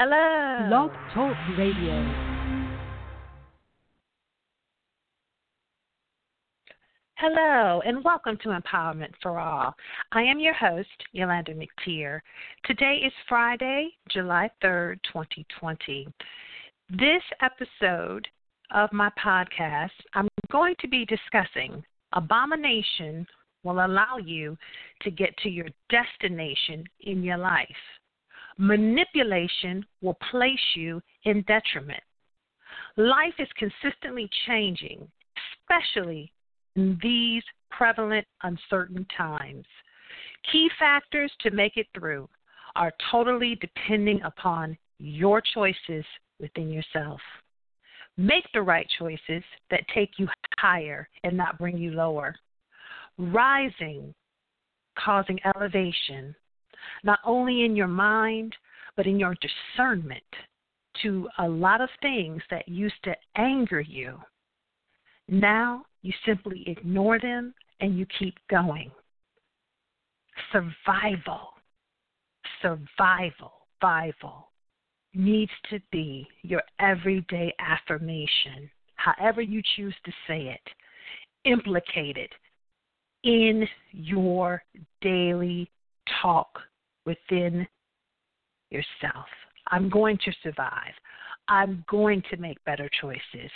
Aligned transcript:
Hello. 0.00 0.68
Blog 0.68 0.92
Talk 1.12 1.36
Radio. 1.58 2.14
Hello, 7.16 7.82
and 7.84 8.04
welcome 8.04 8.38
to 8.44 8.50
Empowerment 8.50 9.10
for 9.20 9.40
All. 9.40 9.74
I 10.12 10.22
am 10.22 10.38
your 10.38 10.54
host, 10.54 10.86
Yulander 11.16 11.60
McTier. 11.60 12.20
Today 12.64 13.00
is 13.04 13.12
Friday, 13.28 13.88
July 14.08 14.48
3rd, 14.62 15.00
2020. 15.12 16.06
This 16.90 17.22
episode 17.42 18.28
of 18.70 18.92
my 18.92 19.10
podcast, 19.20 19.90
I'm 20.14 20.28
going 20.52 20.76
to 20.78 20.86
be 20.86 21.06
discussing 21.06 21.82
abomination 22.12 23.26
will 23.64 23.84
allow 23.84 24.18
you 24.24 24.56
to 25.02 25.10
get 25.10 25.36
to 25.38 25.48
your 25.48 25.66
destination 25.90 26.84
in 27.00 27.24
your 27.24 27.38
life. 27.38 27.66
Manipulation 28.58 29.86
will 30.02 30.18
place 30.30 30.58
you 30.74 31.00
in 31.24 31.42
detriment. 31.42 32.02
Life 32.96 33.34
is 33.38 33.48
consistently 33.56 34.28
changing, 34.46 35.08
especially 35.62 36.32
in 36.74 36.98
these 37.02 37.42
prevalent, 37.70 38.26
uncertain 38.42 39.06
times. 39.16 39.64
Key 40.50 40.68
factors 40.78 41.32
to 41.40 41.50
make 41.50 41.76
it 41.76 41.86
through 41.94 42.28
are 42.74 42.92
totally 43.10 43.56
depending 43.60 44.20
upon 44.22 44.76
your 44.98 45.40
choices 45.54 46.04
within 46.40 46.70
yourself. 46.70 47.20
Make 48.16 48.44
the 48.52 48.62
right 48.62 48.86
choices 48.98 49.44
that 49.70 49.86
take 49.94 50.10
you 50.18 50.28
higher 50.58 51.08
and 51.22 51.36
not 51.36 51.58
bring 51.58 51.78
you 51.78 51.92
lower. 51.92 52.34
Rising, 53.16 54.12
causing 54.98 55.38
elevation, 55.44 56.34
not 57.04 57.20
only 57.24 57.64
in 57.64 57.76
your 57.76 57.88
mind, 57.88 58.54
but 58.96 59.06
in 59.06 59.18
your 59.18 59.36
discernment 59.40 60.22
to 61.02 61.28
a 61.38 61.48
lot 61.48 61.80
of 61.80 61.88
things 62.02 62.42
that 62.50 62.68
used 62.68 63.02
to 63.04 63.14
anger 63.36 63.80
you. 63.80 64.18
Now 65.28 65.84
you 66.02 66.12
simply 66.26 66.64
ignore 66.66 67.18
them 67.20 67.54
and 67.80 67.98
you 67.98 68.06
keep 68.18 68.34
going. 68.50 68.90
Survival, 70.52 71.50
survival, 72.62 73.52
survival 73.80 74.48
needs 75.14 75.52
to 75.70 75.80
be 75.90 76.26
your 76.42 76.62
everyday 76.80 77.52
affirmation, 77.60 78.70
however 78.96 79.40
you 79.40 79.62
choose 79.76 79.94
to 80.04 80.12
say 80.26 80.48
it, 80.48 81.50
implicated 81.50 82.30
in 83.24 83.66
your 83.92 84.62
daily 85.00 85.70
talk 86.22 86.60
within 87.08 87.66
yourself. 88.70 89.26
I'm 89.68 89.88
going 89.88 90.18
to 90.24 90.32
survive. 90.42 90.92
I'm 91.48 91.82
going 91.90 92.22
to 92.30 92.36
make 92.36 92.62
better 92.64 92.90
choices. 93.00 93.50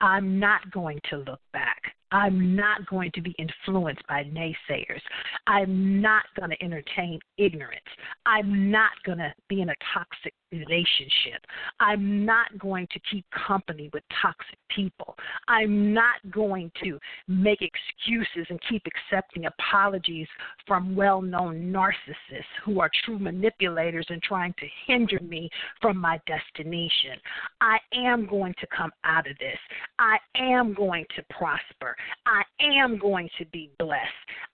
I'm 0.00 0.40
not 0.40 0.70
going 0.70 0.98
to 1.10 1.18
look 1.18 1.40
back. 1.52 1.82
I'm 2.10 2.56
not 2.56 2.86
going 2.86 3.10
to 3.14 3.20
be 3.20 3.34
influenced 3.38 4.06
by 4.08 4.24
naysayers. 4.24 5.00
I'm 5.46 6.00
not 6.00 6.22
going 6.38 6.50
to 6.50 6.64
entertain 6.64 7.18
ignorance. 7.36 7.80
I'm 8.24 8.70
not 8.70 8.92
going 9.04 9.18
to 9.18 9.34
be 9.48 9.60
in 9.60 9.68
a 9.68 9.74
toxic 9.92 10.32
relationship. 10.58 11.44
I'm 11.80 12.24
not 12.24 12.58
going 12.58 12.86
to 12.92 13.00
keep 13.10 13.24
company 13.46 13.90
with 13.92 14.02
toxic 14.22 14.58
people. 14.74 15.16
I'm 15.48 15.92
not 15.92 16.16
going 16.30 16.70
to 16.82 16.98
make 17.28 17.60
excuses 17.60 18.46
and 18.50 18.60
keep 18.68 18.82
accepting 18.86 19.46
apologies 19.46 20.28
from 20.66 20.94
well 20.94 21.22
known 21.22 21.72
narcissists 21.72 22.44
who 22.64 22.80
are 22.80 22.90
true 23.04 23.18
manipulators 23.18 24.06
and 24.08 24.22
trying 24.22 24.54
to 24.58 24.66
hinder 24.86 25.18
me 25.20 25.50
from 25.80 25.98
my 25.98 26.20
destination. 26.26 27.18
I 27.60 27.78
am 27.94 28.26
going 28.26 28.54
to 28.60 28.66
come 28.76 28.90
out 29.04 29.28
of 29.28 29.36
this. 29.38 29.58
I 29.98 30.16
am 30.36 30.74
going 30.74 31.04
to 31.16 31.22
prosper. 31.30 31.96
I 32.26 32.42
am 32.60 32.98
going 32.98 33.28
to 33.38 33.46
be 33.46 33.70
blessed. 33.78 34.00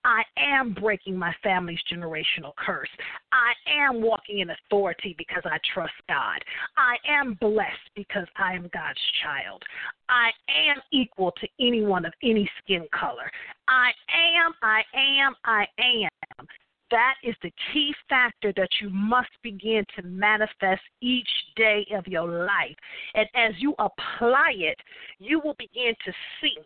I 0.04 0.22
am 0.36 0.74
breaking 0.74 1.16
my 1.16 1.34
family's 1.42 1.80
generational 1.92 2.52
curse. 2.56 2.88
I 3.32 3.52
am 3.70 4.02
walking 4.02 4.40
in 4.40 4.50
authority 4.50 5.14
because 5.18 5.42
I 5.44 5.58
trust 5.74 5.89
God. 6.08 6.38
I 6.76 6.96
am 7.08 7.34
blessed 7.40 7.90
because 7.94 8.26
I 8.36 8.54
am 8.54 8.70
God's 8.72 9.00
child. 9.22 9.62
I 10.08 10.30
am 10.48 10.80
equal 10.92 11.32
to 11.40 11.48
anyone 11.60 12.04
of 12.04 12.12
any 12.22 12.48
skin 12.62 12.86
color. 12.92 13.30
I 13.68 13.90
am, 14.10 14.52
I 14.62 14.82
am, 14.94 15.34
I 15.44 15.66
am. 15.78 16.46
That 16.90 17.14
is 17.22 17.36
the 17.42 17.52
key 17.72 17.94
factor 18.08 18.52
that 18.56 18.68
you 18.80 18.90
must 18.90 19.30
begin 19.42 19.84
to 19.96 20.02
manifest 20.02 20.82
each 21.00 21.28
day 21.54 21.86
of 21.94 22.06
your 22.08 22.26
life. 22.26 22.74
And 23.14 23.28
as 23.34 23.52
you 23.58 23.74
apply 23.78 24.54
it, 24.56 24.76
you 25.20 25.40
will 25.40 25.54
begin 25.54 25.94
to 26.04 26.12
see 26.40 26.56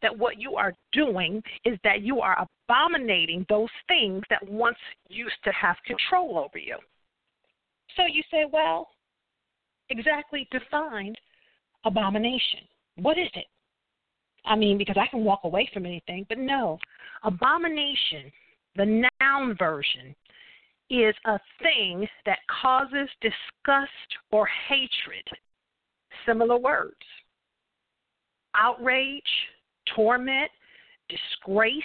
that 0.00 0.16
what 0.16 0.40
you 0.40 0.56
are 0.56 0.72
doing 0.92 1.42
is 1.66 1.78
that 1.84 2.00
you 2.00 2.20
are 2.20 2.46
abominating 2.66 3.44
those 3.50 3.68
things 3.86 4.22
that 4.30 4.48
once 4.48 4.78
used 5.08 5.36
to 5.44 5.52
have 5.52 5.76
control 5.84 6.38
over 6.38 6.58
you. 6.58 6.78
So 7.96 8.02
you 8.06 8.22
say, 8.30 8.44
well, 8.50 8.88
exactly 9.90 10.48
defined 10.50 11.16
abomination. 11.84 12.60
What 12.96 13.18
is 13.18 13.28
it? 13.34 13.46
I 14.44 14.56
mean, 14.56 14.78
because 14.78 14.96
I 14.98 15.06
can 15.06 15.24
walk 15.24 15.40
away 15.44 15.68
from 15.72 15.86
anything, 15.86 16.26
but 16.28 16.38
no. 16.38 16.78
Abomination, 17.22 18.30
the 18.76 19.08
noun 19.20 19.56
version, 19.58 20.14
is 20.90 21.14
a 21.24 21.38
thing 21.62 22.06
that 22.26 22.38
causes 22.62 23.08
disgust 23.20 23.90
or 24.30 24.48
hatred. 24.68 25.24
Similar 26.26 26.58
words 26.58 26.96
outrage, 28.56 29.22
torment, 29.94 30.50
disgrace, 31.08 31.82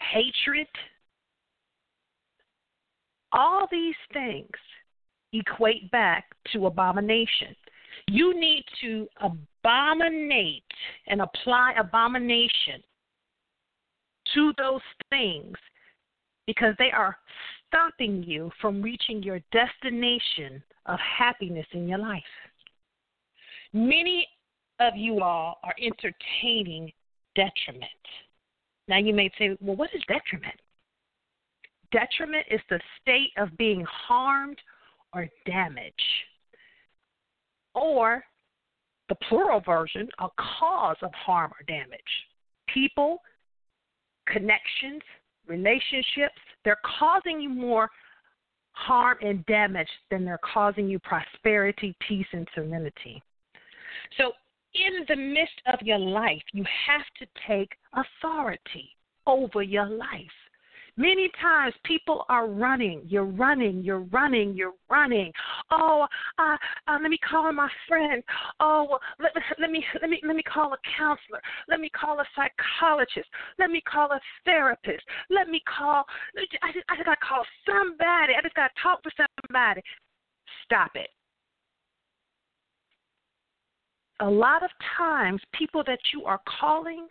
hatred. 0.00 0.68
All 3.36 3.68
these 3.70 3.94
things 4.14 4.48
equate 5.32 5.90
back 5.90 6.24
to 6.52 6.66
abomination. 6.66 7.54
You 8.08 8.38
need 8.38 8.64
to 8.80 9.06
abominate 9.20 10.64
and 11.06 11.20
apply 11.20 11.74
abomination 11.78 12.82
to 14.34 14.52
those 14.56 14.80
things 15.10 15.54
because 16.46 16.74
they 16.78 16.90
are 16.90 17.16
stopping 17.66 18.22
you 18.22 18.50
from 18.60 18.80
reaching 18.80 19.22
your 19.22 19.40
destination 19.52 20.62
of 20.86 20.98
happiness 21.00 21.66
in 21.72 21.86
your 21.86 21.98
life. 21.98 22.22
Many 23.72 24.26
of 24.80 24.96
you 24.96 25.20
all 25.20 25.58
are 25.62 25.74
entertaining 25.78 26.90
detriment. 27.34 27.84
Now, 28.88 28.98
you 28.98 29.12
may 29.12 29.30
say, 29.38 29.58
well, 29.60 29.76
what 29.76 29.90
is 29.94 30.02
detriment? 30.08 30.54
Detriment 31.92 32.46
is 32.50 32.60
the 32.68 32.80
state 33.00 33.30
of 33.36 33.56
being 33.56 33.84
harmed 33.88 34.58
or 35.14 35.28
damaged. 35.46 35.94
Or 37.74 38.24
the 39.08 39.14
plural 39.28 39.60
version, 39.60 40.08
a 40.18 40.28
cause 40.58 40.96
of 41.02 41.12
harm 41.14 41.52
or 41.52 41.64
damage. 41.66 42.00
People, 42.72 43.22
connections, 44.26 45.02
relationships, 45.46 46.34
they're 46.64 46.80
causing 46.98 47.40
you 47.40 47.48
more 47.48 47.88
harm 48.72 49.16
and 49.22 49.44
damage 49.46 49.88
than 50.10 50.24
they're 50.24 50.40
causing 50.52 50.88
you 50.88 50.98
prosperity, 50.98 51.94
peace, 52.06 52.26
and 52.32 52.46
serenity. 52.54 53.22
So 54.18 54.32
in 54.74 55.04
the 55.08 55.16
midst 55.16 55.60
of 55.72 55.80
your 55.86 55.98
life, 55.98 56.42
you 56.52 56.64
have 56.86 57.02
to 57.18 57.26
take 57.48 57.70
authority 57.94 58.90
over 59.26 59.62
your 59.62 59.86
life. 59.86 60.36
Many 60.96 61.30
times 61.40 61.74
people 61.84 62.24
are 62.28 62.46
running. 62.46 63.02
You're 63.06 63.24
running. 63.24 63.82
You're 63.82 64.00
running. 64.00 64.54
You're 64.54 64.74
running. 64.90 65.32
Oh, 65.70 66.06
uh, 66.38 66.56
uh, 66.88 66.98
let 67.02 67.10
me 67.10 67.18
call 67.18 67.52
my 67.52 67.68
friend. 67.86 68.22
Oh, 68.60 68.98
let, 69.20 69.32
let 69.58 69.70
me 69.70 69.84
let 70.00 70.08
me 70.08 70.20
let 70.26 70.36
me 70.36 70.42
call 70.42 70.72
a 70.72 70.78
counselor. 70.96 71.42
Let 71.68 71.80
me 71.80 71.90
call 71.90 72.20
a 72.20 72.24
psychologist. 72.34 73.28
Let 73.58 73.70
me 73.70 73.82
call 73.82 74.10
a 74.12 74.20
therapist. 74.44 75.04
Let 75.30 75.48
me 75.48 75.60
call. 75.66 76.04
I 76.36 76.72
just, 76.72 76.84
I 76.88 76.96
just 76.96 77.06
got 77.06 77.14
to 77.14 77.26
call 77.26 77.44
somebody. 77.66 78.32
I 78.36 78.42
just 78.42 78.54
got 78.54 78.68
to 78.68 78.82
talk 78.82 79.02
to 79.02 79.10
somebody. 79.16 79.82
Stop 80.64 80.92
it 80.94 81.08
a 84.20 84.30
lot 84.30 84.62
of 84.62 84.70
times 84.96 85.40
people 85.52 85.82
that 85.86 85.98
you 86.12 86.24
are 86.24 86.40
calling 86.58 87.06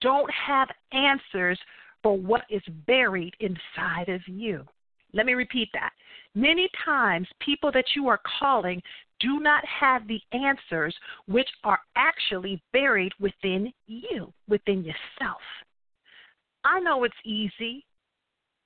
don't 0.00 0.30
have 0.30 0.68
answers 0.92 1.58
for 2.02 2.16
what 2.16 2.42
is 2.50 2.62
buried 2.86 3.34
inside 3.40 4.08
of 4.08 4.20
you. 4.26 4.64
Let 5.12 5.26
me 5.26 5.34
repeat 5.34 5.68
that. 5.74 5.90
Many 6.34 6.68
times, 6.84 7.28
people 7.40 7.70
that 7.72 7.84
you 7.94 8.08
are 8.08 8.20
calling 8.40 8.82
do 9.20 9.40
not 9.40 9.62
have 9.66 10.08
the 10.08 10.20
answers 10.32 10.94
which 11.26 11.48
are 11.64 11.78
actually 11.96 12.60
buried 12.72 13.12
within 13.20 13.72
you, 13.86 14.32
within 14.48 14.78
yourself. 14.78 15.40
I 16.64 16.80
know 16.80 17.04
it's 17.04 17.14
easy 17.24 17.84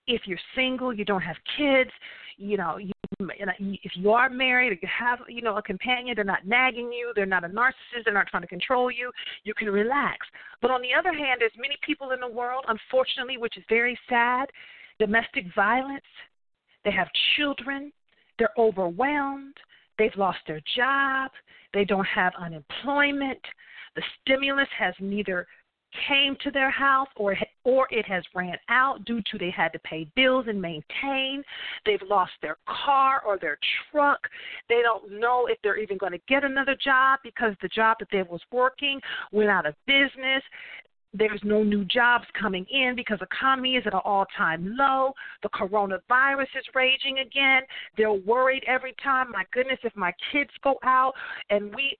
if 0.06 0.22
you're 0.26 0.38
single, 0.54 0.92
you 0.92 1.04
don't 1.04 1.22
have 1.22 1.36
kids, 1.56 1.90
you 2.36 2.56
know, 2.56 2.76
you 2.78 2.92
if 3.20 3.92
you 3.94 4.10
are 4.10 4.28
married 4.28 4.78
you 4.82 4.88
have 4.88 5.20
you 5.28 5.42
know 5.42 5.56
a 5.56 5.62
companion, 5.62 6.14
they're 6.14 6.24
not 6.24 6.46
nagging 6.46 6.92
you, 6.92 7.12
they're 7.14 7.26
not 7.26 7.44
a 7.44 7.48
narcissist, 7.48 8.04
they're 8.04 8.14
not 8.14 8.26
trying 8.28 8.42
to 8.42 8.48
control 8.48 8.90
you. 8.90 9.10
You 9.44 9.54
can 9.54 9.68
relax. 9.68 10.26
But 10.62 10.70
on 10.70 10.82
the 10.82 10.94
other 10.98 11.12
hand, 11.12 11.40
there's 11.40 11.52
many 11.56 11.76
people 11.84 12.10
in 12.12 12.20
the 12.20 12.28
world, 12.28 12.64
unfortunately, 12.68 13.38
which 13.38 13.56
is 13.56 13.64
very 13.68 13.98
sad. 14.08 14.46
Domestic 14.98 15.44
violence. 15.54 16.04
They 16.84 16.90
have 16.92 17.08
children. 17.36 17.92
They're 18.38 18.50
overwhelmed. 18.58 19.54
They've 19.98 20.16
lost 20.16 20.38
their 20.46 20.60
job. 20.76 21.30
They 21.74 21.84
don't 21.84 22.06
have 22.06 22.32
unemployment. 22.38 23.40
The 23.94 24.02
stimulus 24.20 24.68
has 24.78 24.94
neither 25.00 25.46
came 26.08 26.37
to 26.43 26.50
their 26.50 26.70
house 26.70 27.08
or 27.16 27.37
or 27.64 27.88
it 27.90 28.06
has 28.06 28.22
ran 28.34 28.56
out 28.69 29.04
due 29.04 29.20
to 29.31 29.38
they 29.38 29.50
had 29.50 29.72
to 29.72 29.78
pay 29.81 30.06
bills 30.14 30.46
and 30.48 30.60
maintain. 30.60 31.43
They've 31.84 32.02
lost 32.08 32.32
their 32.40 32.56
car 32.66 33.22
or 33.26 33.38
their 33.38 33.58
truck. 33.90 34.20
They 34.69 34.82
don't 34.82 35.19
know 35.19 35.46
if 35.46 35.58
they're 35.62 35.78
even 35.78 35.98
going 35.98 36.12
to 36.12 36.20
get 36.28 36.44
another 36.44 36.76
job 36.82 37.20
because 37.25 37.54
the 37.60 37.69
job 37.69 37.96
that 37.98 38.08
they 38.12 38.22
was 38.22 38.40
working 38.52 39.00
went 39.32 39.50
out 39.50 39.66
of 39.66 39.75
business 39.87 40.43
there's 41.18 41.40
no 41.44 41.62
new 41.62 41.84
jobs 41.84 42.24
coming 42.40 42.66
in 42.70 42.94
because 42.96 43.18
economy 43.20 43.76
is 43.76 43.84
at 43.86 43.94
an 43.94 44.00
all-time 44.04 44.76
low. 44.78 45.12
The 45.42 45.48
coronavirus 45.50 46.48
is 46.58 46.64
raging 46.74 47.18
again. 47.18 47.62
They're 47.96 48.12
worried 48.12 48.64
every 48.66 48.94
time. 49.02 49.30
My 49.30 49.44
goodness, 49.52 49.78
if 49.82 49.94
my 49.96 50.12
kids 50.32 50.50
go 50.62 50.76
out 50.84 51.12
and 51.50 51.74
we, 51.74 51.98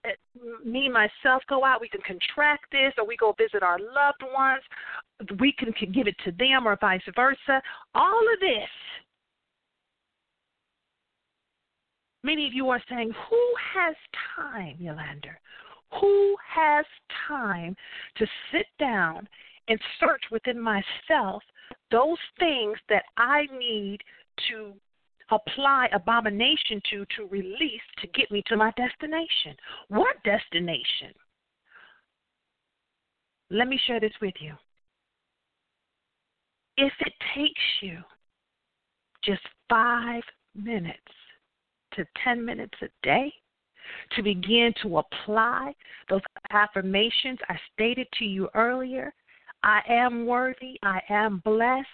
me 0.65 0.89
myself, 0.89 1.43
go 1.49 1.65
out, 1.65 1.81
we 1.81 1.89
can 1.89 2.03
contract 2.03 2.67
this, 2.73 2.93
or 2.99 3.07
we 3.07 3.17
go 3.17 3.35
visit 3.37 3.63
our 3.63 3.79
loved 3.79 4.23
ones, 4.33 4.63
we 5.41 5.53
can, 5.53 5.73
can 5.73 5.93
give 5.93 6.07
it 6.07 6.17
to 6.25 6.33
them, 6.33 6.67
or 6.67 6.77
vice 6.81 7.01
versa. 7.15 7.63
All 7.95 8.23
of 8.33 8.41
this. 8.41 8.69
Many 12.23 12.47
of 12.47 12.53
you 12.53 12.69
are 12.71 12.83
saying, 12.89 13.13
"Who 13.31 13.55
has 13.75 13.95
time, 14.35 14.77
Yulander? 14.83 15.37
Who 16.01 16.37
has 16.47 16.85
time 17.29 17.77
to 18.17 18.27
sit 18.53 18.67
down 18.79 19.29
and 19.69 19.79
search 20.01 20.23
within 20.31 20.61
myself 20.61 21.43
those 21.91 22.19
things 22.39 22.79
that 22.89 23.05
I 23.17 23.47
need 23.57 24.01
to 24.49 24.75
apply 25.31 25.89
abomination 25.93 26.81
to 26.91 27.05
to 27.17 27.27
release 27.29 27.83
to 27.99 28.07
get 28.09 28.31
me 28.31 28.43
to 28.47 28.57
my 28.57 28.73
destination? 28.77 29.57
What 29.89 30.17
destination? 30.25 31.13
Let 33.51 33.69
me 33.69 33.79
share 33.87 34.01
this 34.01 34.13
with 34.21 34.35
you. 34.41 34.55
If 36.77 36.93
it 37.01 37.13
takes 37.35 37.63
you 37.81 37.99
just 39.25 39.43
five 39.69 40.23
minutes 40.55 41.01
to 41.95 42.05
10 42.25 42.45
minutes 42.45 42.75
a 42.83 42.89
day 43.03 43.33
to 44.15 44.23
begin 44.23 44.73
to 44.83 44.99
apply 44.99 45.75
those 46.09 46.23
affirmations 46.51 47.39
I 47.49 47.57
stated 47.75 48.07
to 48.19 48.25
you 48.25 48.49
earlier. 48.55 49.13
I 49.63 49.81
am 49.89 50.27
worthy. 50.27 50.79
I 50.83 51.01
am 51.09 51.43
blessed. 51.45 51.87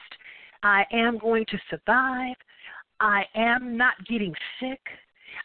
I 0.62 0.84
am 0.92 1.18
going 1.18 1.44
to 1.46 1.58
survive. 1.70 2.36
I 3.00 3.22
am 3.34 3.76
not 3.76 3.94
getting 4.08 4.34
sick. 4.60 4.80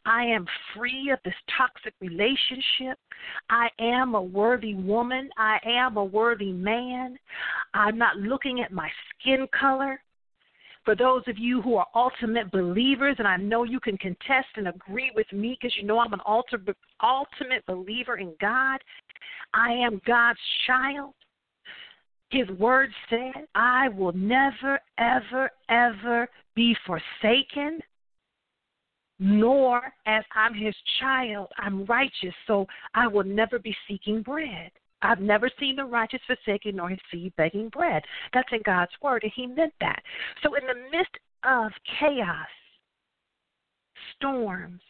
I 0.06 0.24
am 0.24 0.46
free 0.76 1.12
of 1.12 1.20
this 1.24 1.34
toxic 1.58 1.94
relationship. 2.02 3.00
I 3.50 3.70
am 3.80 4.16
a 4.16 4.22
worthy 4.22 4.76
woman. 4.76 5.30
I 5.38 5.58
am 5.66 5.98
a 5.98 6.04
worthy 6.04 6.52
man. 6.52 7.18
I'm 7.74 7.98
not 7.98 8.18
looking 8.18 8.62
at 8.62 8.72
my 8.72 8.90
skin 9.10 9.48
color. 9.58 10.02
For 10.88 10.96
those 10.96 11.24
of 11.28 11.38
you 11.38 11.62
who 11.62 11.76
are 11.76 11.88
ultimate 11.94 12.50
believers, 12.50 13.18
and 13.20 13.28
I 13.28 13.36
know 13.36 13.66
you 13.66 13.78
can 13.78 13.98
contest 13.98 14.48
and 14.56 14.70
agree 14.70 15.12
with 15.18 15.28
me 15.34 15.58
because 15.60 15.76
you 15.76 15.86
know 15.86 16.00
I'm 16.00 16.14
an 16.14 16.22
ultimate 16.26 17.66
believer 17.66 18.16
in 18.16 18.34
God, 18.40 18.78
I 19.54 19.74
am 19.74 20.00
God's 20.08 20.40
child. 20.66 21.14
His 22.30 22.48
word 22.58 22.90
said, 23.10 23.48
I 23.54 23.90
will 23.90 24.14
never, 24.14 24.80
ever, 24.98 25.50
ever 25.68 26.30
be 26.56 26.74
forsaken, 26.86 27.82
nor 29.20 29.82
as 30.06 30.24
I'm 30.38 30.54
his 30.54 30.76
child, 31.02 31.50
I'm 31.58 31.84
righteous, 31.84 32.34
so 32.48 32.66
I 32.96 33.08
will 33.08 33.26
never 33.26 33.60
be 33.60 33.76
seeking 33.90 34.22
bread. 34.22 34.72
I've 35.02 35.20
never 35.20 35.50
seen 35.60 35.76
the 35.76 35.86
righteous 35.86 36.22
forsaken 36.26 36.78
nor 36.78 36.90
his 36.90 37.00
seed 37.12 37.34
begging 37.38 37.70
bread. 37.70 38.04
That's 38.34 38.50
in 38.52 38.62
God's 38.66 38.92
word, 39.02 39.24
and 39.24 39.32
he 39.36 39.48
meant 39.48 39.74
that. 39.80 40.02
So, 40.44 40.56
in 40.56 40.66
the 40.66 40.90
midst 40.92 41.18
of 41.44 41.72
chaos, 42.00 42.48
storms, 44.16 44.82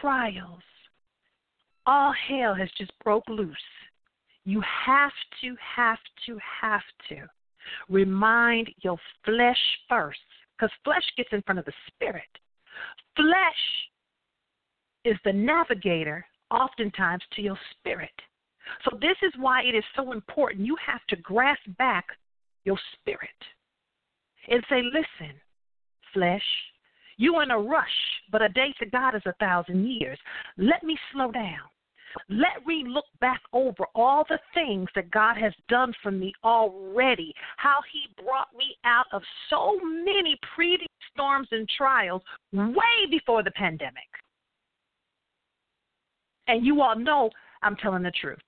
trials, 0.00 0.62
all 1.86 2.12
hell 2.28 2.54
has 2.54 2.68
just 2.76 2.92
broke 3.02 3.28
loose. 3.28 3.56
You 4.44 4.62
have 4.86 5.12
to, 5.40 5.56
have 5.76 5.98
to, 6.26 6.38
have 6.60 6.82
to 7.08 7.26
remind 7.88 8.70
your 8.82 8.98
flesh 9.24 9.58
first, 9.88 10.20
because 10.56 10.70
flesh 10.84 11.04
gets 11.16 11.30
in 11.32 11.42
front 11.42 11.58
of 11.58 11.64
the 11.64 11.72
spirit. 11.88 12.22
Flesh 13.16 13.32
is 15.04 15.16
the 15.24 15.32
navigator, 15.32 16.24
oftentimes, 16.50 17.22
to 17.34 17.42
your 17.42 17.58
spirit. 17.72 18.10
So, 18.84 18.96
this 19.00 19.16
is 19.22 19.32
why 19.38 19.62
it 19.62 19.74
is 19.74 19.84
so 19.94 20.12
important. 20.12 20.66
You 20.66 20.76
have 20.84 21.04
to 21.08 21.16
grasp 21.16 21.62
back 21.78 22.06
your 22.64 22.78
spirit 22.94 23.30
and 24.48 24.62
say, 24.68 24.82
Listen, 24.82 25.34
flesh, 26.12 26.42
you're 27.16 27.42
in 27.42 27.50
a 27.50 27.58
rush, 27.58 27.86
but 28.30 28.42
a 28.42 28.48
day 28.48 28.74
to 28.78 28.86
God 28.86 29.14
is 29.14 29.22
a 29.26 29.34
thousand 29.34 29.86
years. 29.86 30.18
Let 30.56 30.82
me 30.82 30.98
slow 31.12 31.30
down. 31.30 31.60
Let 32.28 32.66
me 32.66 32.84
look 32.86 33.04
back 33.20 33.40
over 33.52 33.84
all 33.94 34.24
the 34.28 34.38
things 34.54 34.88
that 34.94 35.10
God 35.10 35.36
has 35.36 35.52
done 35.68 35.92
for 36.02 36.10
me 36.10 36.32
already, 36.44 37.34
how 37.56 37.78
He 37.92 38.22
brought 38.22 38.48
me 38.56 38.76
out 38.84 39.06
of 39.12 39.22
so 39.50 39.78
many 39.82 40.38
previous 40.54 40.88
storms 41.12 41.48
and 41.50 41.68
trials 41.76 42.22
way 42.52 43.06
before 43.10 43.42
the 43.42 43.50
pandemic. 43.52 44.08
And 46.48 46.64
you 46.64 46.80
all 46.80 46.96
know 46.96 47.30
I'm 47.62 47.76
telling 47.76 48.02
the 48.02 48.12
truth. 48.12 48.38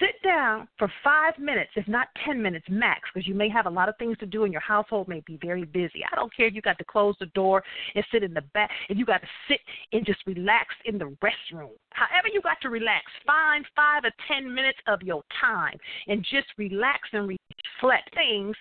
Sit 0.00 0.22
down 0.22 0.68
for 0.78 0.90
five 1.02 1.38
minutes, 1.38 1.70
if 1.76 1.86
not 1.88 2.08
10 2.24 2.40
minutes 2.42 2.66
max, 2.68 3.08
because 3.12 3.26
you 3.26 3.34
may 3.34 3.48
have 3.48 3.66
a 3.66 3.70
lot 3.70 3.88
of 3.88 3.96
things 3.98 4.16
to 4.18 4.26
do 4.26 4.44
and 4.44 4.52
your 4.52 4.62
household 4.62 5.08
may 5.08 5.20
be 5.26 5.38
very 5.42 5.64
busy. 5.64 6.02
I 6.10 6.16
don't 6.16 6.34
care 6.34 6.46
if 6.46 6.54
you 6.54 6.62
got 6.62 6.78
to 6.78 6.84
close 6.84 7.14
the 7.20 7.26
door 7.26 7.62
and 7.94 8.04
sit 8.12 8.22
in 8.22 8.34
the 8.34 8.42
back, 8.54 8.70
if 8.88 8.98
you 8.98 9.04
got 9.04 9.20
to 9.20 9.28
sit 9.48 9.60
and 9.92 10.04
just 10.04 10.20
relax 10.26 10.74
in 10.84 10.98
the 10.98 11.16
restroom. 11.22 11.70
However, 11.90 12.28
you 12.32 12.40
got 12.42 12.60
to 12.62 12.70
relax. 12.70 13.04
Find 13.26 13.64
five 13.76 14.04
or 14.04 14.12
10 14.28 14.52
minutes 14.52 14.78
of 14.86 15.02
your 15.02 15.22
time 15.40 15.78
and 16.06 16.22
just 16.30 16.46
relax 16.58 17.08
and 17.12 17.28
reflect 17.28 18.14
things 18.14 18.56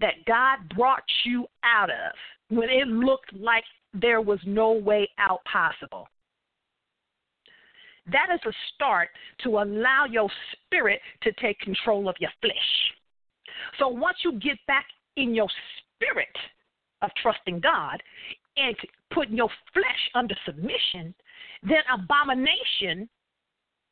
that 0.00 0.24
God 0.26 0.58
brought 0.76 1.04
you 1.24 1.46
out 1.64 1.90
of 1.90 2.12
when 2.48 2.68
it 2.68 2.88
looked 2.88 3.32
like 3.34 3.64
there 3.94 4.20
was 4.20 4.38
no 4.46 4.72
way 4.72 5.08
out 5.18 5.40
possible. 5.44 6.08
That 8.06 8.28
is 8.34 8.40
a 8.46 8.52
start 8.74 9.10
to 9.44 9.58
allow 9.58 10.06
your 10.10 10.28
spirit 10.54 11.00
to 11.22 11.32
take 11.32 11.58
control 11.60 12.08
of 12.08 12.16
your 12.18 12.30
flesh. 12.40 12.54
So 13.78 13.88
once 13.88 14.18
you 14.24 14.32
get 14.40 14.58
back 14.66 14.86
in 15.16 15.34
your 15.34 15.48
spirit 15.78 16.36
of 17.02 17.10
trusting 17.22 17.60
God 17.60 18.02
and 18.56 18.76
putting 19.12 19.36
your 19.36 19.50
flesh 19.72 20.10
under 20.14 20.34
submission, 20.44 21.14
then 21.62 21.82
abomination 21.92 23.08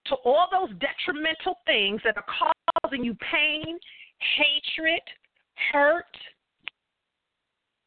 to 0.07 0.15
all 0.25 0.49
those 0.51 0.71
detrimental 0.81 1.57
things 1.67 2.01
that 2.05 2.17
are 2.17 2.25
causing 2.83 3.05
you 3.05 3.15
pain, 3.33 3.79
hatred, 4.37 5.03
hurt, 5.73 6.05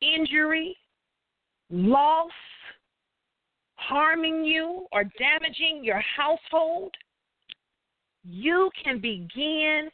injury, 0.02 0.76
loss, 1.70 2.32
harming 3.88 4.44
you 4.44 4.86
or 4.92 5.04
damaging 5.04 5.84
your 5.84 6.02
household, 6.02 6.94
you 8.24 8.70
can 8.84 9.00
begin 9.00 9.90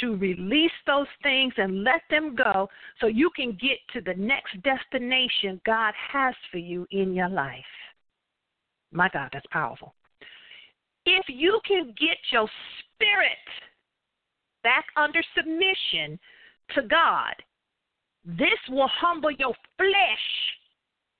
to 0.00 0.16
release 0.16 0.72
those 0.86 1.06
things 1.22 1.52
and 1.56 1.84
let 1.84 2.00
them 2.08 2.34
go 2.34 2.68
so 3.00 3.06
you 3.06 3.30
can 3.36 3.52
get 3.60 3.78
to 3.92 4.00
the 4.00 4.18
next 4.18 4.56
destination 4.62 5.60
God 5.66 5.92
has 6.12 6.34
for 6.50 6.58
you 6.58 6.86
in 6.90 7.14
your 7.14 7.28
life. 7.28 7.64
My 8.90 9.08
God, 9.12 9.30
that's 9.32 9.46
powerful. 9.50 9.94
If 11.04 11.24
you 11.28 11.60
can 11.66 11.88
get 11.98 12.16
your 12.30 12.48
spirit 12.80 13.38
back 14.62 14.84
under 14.96 15.22
submission 15.36 16.18
to 16.74 16.82
God, 16.82 17.34
this 18.24 18.58
will 18.68 18.88
humble 18.88 19.32
your 19.32 19.54
flesh 19.76 20.26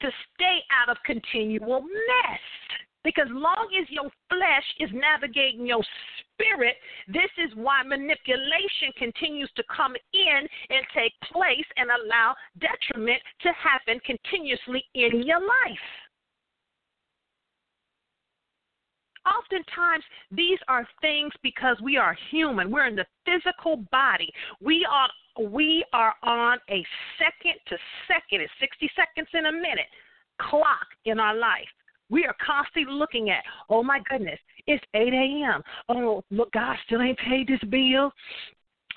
to 0.02 0.10
stay 0.34 0.58
out 0.70 0.90
of 0.90 0.96
continual 1.04 1.80
mess. 1.82 2.40
Because 3.04 3.26
long 3.30 3.66
as 3.80 3.90
your 3.90 4.10
flesh 4.28 4.68
is 4.78 4.90
navigating 4.92 5.66
your 5.66 5.82
spirit, 6.30 6.76
this 7.08 7.30
is 7.38 7.50
why 7.56 7.82
manipulation 7.82 8.94
continues 8.96 9.50
to 9.56 9.64
come 9.74 9.94
in 10.14 10.40
and 10.70 10.86
take 10.94 11.12
place 11.32 11.66
and 11.76 11.90
allow 11.90 12.34
detriment 12.60 13.20
to 13.42 13.50
happen 13.54 13.98
continuously 14.06 14.84
in 14.94 15.22
your 15.24 15.40
life. 15.40 15.86
Oftentimes, 19.26 20.04
these 20.32 20.58
are 20.66 20.86
things 21.00 21.32
because 21.42 21.76
we 21.82 21.96
are 21.96 22.16
human. 22.30 22.70
We're 22.70 22.88
in 22.88 22.96
the 22.96 23.06
physical 23.24 23.84
body. 23.92 24.32
We 24.60 24.86
are 24.90 25.08
we 25.40 25.84
are 25.92 26.14
on 26.22 26.58
a 26.70 26.84
second 27.18 27.58
to 27.68 27.76
second, 28.06 28.42
it's 28.42 28.52
60 28.60 28.90
seconds 28.96 29.28
in 29.34 29.46
a 29.46 29.52
minute 29.52 29.88
clock 30.40 30.86
in 31.04 31.20
our 31.20 31.34
life. 31.34 31.68
We 32.10 32.24
are 32.26 32.36
constantly 32.44 32.92
looking 32.92 33.30
at, 33.30 33.42
oh 33.70 33.82
my 33.82 34.00
goodness, 34.08 34.38
it's 34.66 34.84
8 34.94 35.12
a.m. 35.12 35.62
Oh, 35.88 36.22
look, 36.30 36.52
God 36.52 36.76
still 36.86 37.00
ain't 37.00 37.18
paid 37.18 37.48
this 37.48 37.62
bill. 37.70 38.12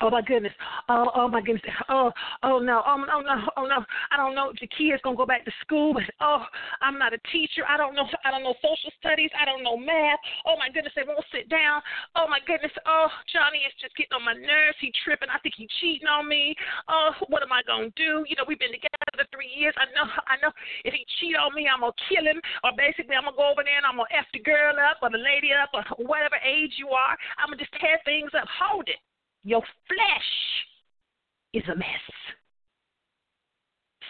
Oh 0.00 0.10
my 0.10 0.20
goodness. 0.20 0.52
Oh 0.88 1.08
oh 1.14 1.28
my 1.28 1.40
goodness. 1.40 1.64
Oh 1.88 2.12
oh 2.42 2.58
no. 2.58 2.82
Oh 2.84 3.00
no 3.00 3.20
no. 3.24 3.48
Oh 3.56 3.64
no. 3.64 3.80
I 4.12 4.16
don't 4.16 4.34
know 4.34 4.50
if 4.52 4.60
the 4.60 4.68
kids 4.68 5.00
gonna 5.02 5.16
go 5.16 5.24
back 5.24 5.44
to 5.44 5.52
school. 5.64 5.94
But 5.94 6.04
oh, 6.20 6.44
I'm 6.82 6.98
not 6.98 7.16
a 7.16 7.20
teacher. 7.32 7.64
I 7.64 7.76
don't 7.76 7.94
know. 7.94 8.04
I 8.24 8.30
don't 8.30 8.44
know 8.44 8.54
social 8.60 8.92
studies. 9.00 9.30
I 9.32 9.48
don't 9.48 9.64
know 9.64 9.76
math. 9.76 10.20
Oh 10.44 10.56
my 10.60 10.68
goodness. 10.68 10.92
They 10.96 11.08
won't 11.08 11.24
sit 11.32 11.48
down. 11.48 11.80
Oh 12.12 12.28
my 12.28 12.40
goodness. 12.44 12.72
Oh 12.84 13.08
Johnny 13.32 13.64
is 13.64 13.72
just 13.80 13.96
getting 13.96 14.12
on 14.12 14.24
my 14.24 14.36
nerves. 14.36 14.76
He 14.84 14.92
tripping. 15.00 15.32
I 15.32 15.40
think 15.40 15.56
he 15.56 15.64
cheating 15.80 16.08
on 16.08 16.28
me. 16.28 16.52
Oh, 16.92 17.16
what 17.32 17.40
am 17.40 17.52
I 17.52 17.64
gonna 17.64 17.88
do? 17.96 18.28
You 18.28 18.36
know, 18.36 18.44
we've 18.44 18.60
been 18.60 18.76
together 18.76 19.24
three 19.32 19.48
years. 19.48 19.72
I 19.80 19.88
know. 19.96 20.04
I 20.28 20.36
know. 20.44 20.52
If 20.84 20.92
he 20.92 21.08
cheat 21.16 21.40
on 21.40 21.56
me, 21.56 21.72
I'm 21.72 21.80
gonna 21.80 21.96
kill 22.12 22.28
him. 22.28 22.44
Or 22.64 22.76
basically, 22.76 23.16
I'm 23.16 23.24
gonna 23.24 23.40
go 23.40 23.48
over 23.48 23.64
there 23.64 23.80
and 23.80 23.88
I'm 23.88 23.96
gonna 23.96 24.12
f 24.12 24.28
the 24.36 24.44
girl 24.44 24.76
up 24.76 25.00
or 25.00 25.08
the 25.08 25.22
lady 25.22 25.56
up 25.56 25.72
or 25.72 25.80
whatever 26.04 26.36
age 26.44 26.76
you 26.76 26.92
are. 26.92 27.16
I'm 27.40 27.48
gonna 27.48 27.64
just 27.64 27.72
tear 27.80 27.96
things 28.04 28.36
up. 28.36 28.44
Hold 28.60 28.92
it. 28.92 29.00
Your 29.46 29.62
flesh 29.86 30.30
is 31.54 31.62
a 31.72 31.76
mess. 31.76 31.86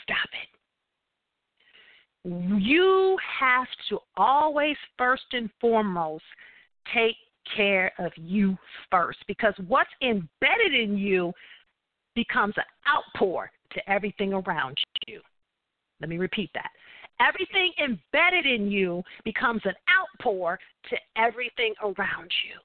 Stop 0.02 0.30
it. 0.32 0.48
You 2.58 3.18
have 3.38 3.66
to 3.90 3.98
always, 4.16 4.76
first 4.96 5.26
and 5.32 5.50
foremost, 5.60 6.24
take 6.94 7.16
care 7.54 7.92
of 7.98 8.12
you 8.16 8.56
first 8.90 9.18
because 9.28 9.52
what's 9.68 9.90
embedded 10.00 10.72
in 10.72 10.96
you 10.96 11.34
becomes 12.14 12.54
an 12.56 12.64
outpour 12.88 13.50
to 13.72 13.90
everything 13.90 14.32
around 14.32 14.78
you. 15.06 15.20
Let 16.00 16.08
me 16.08 16.16
repeat 16.16 16.48
that. 16.54 16.70
Everything 17.20 17.72
embedded 17.78 18.46
in 18.46 18.70
you 18.70 19.02
becomes 19.22 19.60
an 19.66 19.74
outpour 20.00 20.58
to 20.88 20.96
everything 21.18 21.74
around 21.82 22.32
you. 22.48 22.58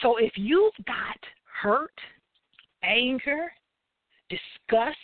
So 0.00 0.16
if 0.16 0.32
you've 0.36 0.72
got 0.86 1.18
hurt, 1.60 1.94
anger, 2.82 3.52
disgust, 4.28 4.96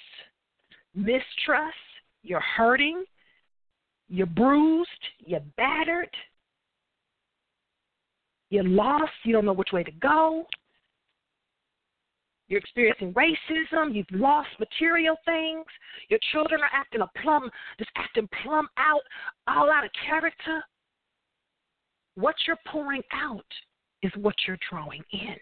mistrust, 0.95 1.77
you're 2.23 2.41
hurting, 2.41 3.05
you're 4.09 4.27
bruised, 4.27 4.91
you're 5.19 5.43
battered, 5.57 6.11
you're 8.51 8.65
lost, 8.65 9.13
you 9.25 9.33
don't 9.33 9.45
know 9.45 9.53
which 9.53 9.73
way 9.73 9.85
to 9.85 9.93
go, 9.93 10.47
you're 12.49 12.61
experiencing 12.61 13.13
racism, 13.13 13.95
you've 13.95 14.07
lost 14.11 14.49
material 14.59 15.17
things, 15.27 15.67
your 16.09 16.19
children 16.33 16.63
are 16.63 16.71
acting 16.73 17.03
a 17.03 17.21
plum, 17.23 17.51
just 17.79 17.91
acting 17.97 18.29
plumb 18.43 18.69
out, 18.79 19.03
all 19.47 19.71
out 19.71 19.85
of 19.85 19.91
character. 20.07 20.63
What 22.15 22.35
you're 22.47 22.59
pouring 22.67 23.03
out 23.13 23.45
is 24.03 24.11
what 24.17 24.35
you're 24.47 24.59
drawing 24.71 25.05
in. 25.13 25.37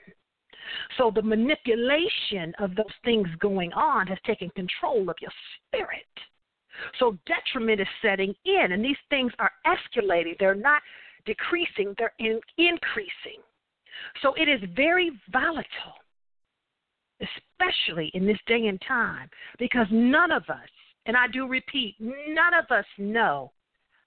So 0.99 1.11
the 1.14 1.23
manipulation 1.23 2.54
of 2.58 2.75
those 2.75 2.87
things 3.04 3.28
going 3.38 3.73
on 3.73 4.06
has 4.06 4.18
taken 4.26 4.50
control 4.50 5.08
of 5.11 5.16
your 5.20 5.30
spirit. 5.66 6.06
So 6.99 7.16
detriment 7.26 7.80
is 7.80 7.87
setting 8.02 8.35
in, 8.44 8.73
and 8.73 8.85
these 8.85 8.96
things 9.08 9.32
are 9.38 9.52
escalating. 9.66 10.38
They're 10.38 10.54
not 10.54 10.82
decreasing, 11.25 11.94
they're 11.99 12.12
in, 12.18 12.40
increasing. 12.58 13.40
So 14.23 14.35
it 14.35 14.49
is 14.49 14.61
very 14.75 15.11
volatile, 15.32 15.96
especially 17.20 18.11
in 18.14 18.26
this 18.26 18.38
day 18.46 18.66
and 18.66 18.80
time, 18.87 19.28
because 19.58 19.87
none 19.90 20.30
of 20.30 20.42
us, 20.49 20.68
and 21.06 21.16
I 21.16 21.28
do 21.28 21.49
repeat, 21.49 21.96
none 21.99 22.54
of 22.54 22.70
us 22.70 22.85
know 22.99 23.52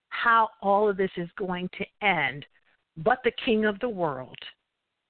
how 0.09 0.49
all 0.61 0.89
of 0.89 0.97
this 0.97 1.11
is 1.17 1.29
going 1.37 1.69
to 1.77 2.07
end 2.07 2.45
but 3.03 3.19
the 3.23 3.31
King 3.45 3.65
of 3.65 3.79
the 3.79 3.89
world, 3.89 4.37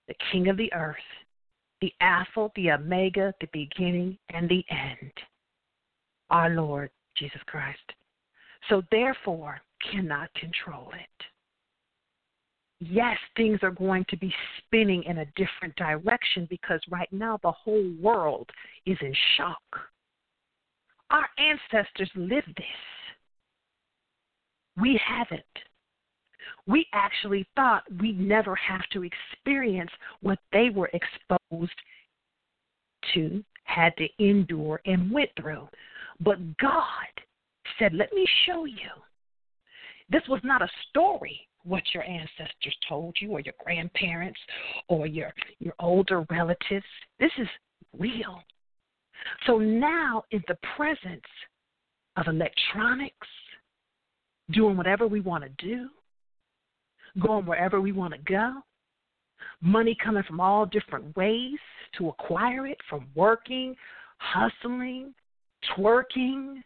the 0.08 0.16
King 0.32 0.48
of 0.48 0.58
the 0.58 0.72
earth, 0.74 0.98
the 1.82 1.94
Alpha, 2.02 2.52
the 2.56 2.72
Omega, 2.72 3.34
the 3.40 3.48
beginning, 3.54 4.18
and 4.34 4.50
the 4.50 4.64
end, 4.70 5.12
our 6.30 6.50
Lord 6.50 6.90
Jesus 7.18 7.42
Christ. 7.48 7.80
So 8.70 8.82
therefore, 8.92 9.62
cannot 9.92 10.34
control 10.34 10.92
it. 10.94 11.26
Yes, 12.82 13.18
things 13.36 13.60
are 13.62 13.72
going 13.72 14.06
to 14.10 14.18
be 14.18 14.34
spinning 14.58 15.04
in 15.04 15.20
a 15.20 15.26
different 15.36 15.76
direction 15.76 16.48
because 16.50 16.80
right 16.90 17.12
now 17.12 17.38
the 17.44 17.52
whole 17.52 17.92
world 18.02 18.50
is 18.86 18.98
in 19.02 19.14
shock. 19.38 19.62
Our 21.10 21.28
ancestors 21.38 22.10
lived 22.16 22.54
this. 22.56 22.66
We 24.82 25.00
haven't 25.06 25.44
we 26.70 26.86
actually 26.94 27.48
thought 27.56 27.84
we'd 28.00 28.20
never 28.20 28.56
have 28.56 28.88
to 28.94 29.04
experience 29.04 29.90
what 30.22 30.38
they 30.54 30.70
were 30.70 30.92
exposed 30.94 31.72
to, 33.14 33.44
had 33.64 33.94
to 33.98 34.08
endure, 34.20 34.80
and 34.86 35.12
went 35.12 35.32
through. 35.40 35.68
But 36.20 36.38
God 36.58 37.08
said, 37.80 37.94
Let 37.94 38.14
me 38.14 38.26
show 38.46 38.66
you. 38.66 38.92
This 40.10 40.22
was 40.30 40.42
not 40.44 40.62
a 40.62 40.70
story 40.90 41.48
what 41.64 41.84
your 41.94 42.04
ancestors 42.04 42.76
told 42.88 43.16
you 43.20 43.32
or 43.32 43.40
your 43.42 43.54
grandparents 43.64 44.40
or 44.88 45.06
your 45.06 45.34
your 45.60 45.74
older 45.80 46.26
relatives 46.30 46.86
this 47.20 47.32
is 47.38 47.48
real 47.98 48.42
so 49.46 49.58
now 49.58 50.24
in 50.32 50.42
the 50.48 50.58
presence 50.78 51.22
of 52.16 52.28
electronics 52.28 53.28
doing 54.52 54.78
whatever 54.78 55.06
we 55.06 55.20
want 55.20 55.44
to 55.44 55.68
do 55.68 55.90
going 57.20 57.46
wherever 57.46 57.82
we 57.82 57.92
want 57.92 58.14
to 58.14 58.20
go, 58.20 58.62
money 59.62 59.96
coming 60.04 60.24
from 60.24 60.40
all 60.40 60.66
different 60.66 61.16
ways 61.16 61.58
to 61.98 62.10
acquire 62.10 62.68
it 62.68 62.78
from 62.90 63.08
working, 63.16 63.76
hustling, 64.18 65.14
twerking, 65.76 66.62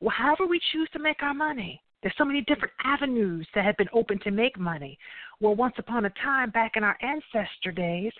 well, 0.00 0.14
however 0.16 0.46
we 0.46 0.60
choose 0.72 0.88
to 0.92 0.98
make 0.98 1.22
our 1.22 1.34
money. 1.34 1.82
There's 2.02 2.14
so 2.16 2.24
many 2.24 2.40
different 2.42 2.72
avenues 2.82 3.46
that 3.54 3.64
have 3.64 3.76
been 3.76 3.88
open 3.92 4.18
to 4.20 4.30
make 4.30 4.58
money. 4.58 4.98
Well, 5.40 5.54
once 5.54 5.74
upon 5.78 6.06
a 6.06 6.10
time, 6.22 6.50
back 6.50 6.72
in 6.76 6.84
our 6.84 6.96
ancestor 7.02 7.72
days, 7.72 8.12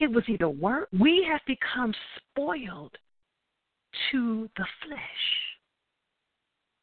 it 0.00 0.10
was 0.10 0.24
either 0.28 0.48
work. 0.48 0.88
We 0.98 1.24
have 1.30 1.40
become 1.46 1.94
spoiled 2.32 2.96
to 4.10 4.48
the 4.56 4.66
flesh. 4.84 4.98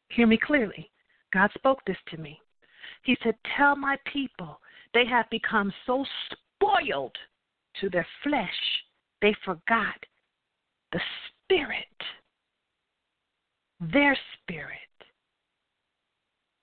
Hear 0.10 0.27
me 0.27 0.38
clearly. 0.41 0.89
God 1.34 1.50
spoke 1.55 1.79
this 1.86 1.98
to 2.12 2.17
me. 2.17 2.39
He 3.05 3.15
said, 3.24 3.35
Tell 3.55 3.75
my 3.75 3.97
people 4.12 4.59
they 4.93 5.05
have 5.05 5.29
become 5.29 5.71
so 5.85 6.03
spoiled 6.31 7.15
to 7.79 7.89
their 7.89 8.07
flesh, 8.24 8.83
they 9.21 9.35
forgot 9.45 9.95
the 10.91 11.00
spirit. 11.43 11.85
Their 13.79 14.17
spirit 14.41 14.77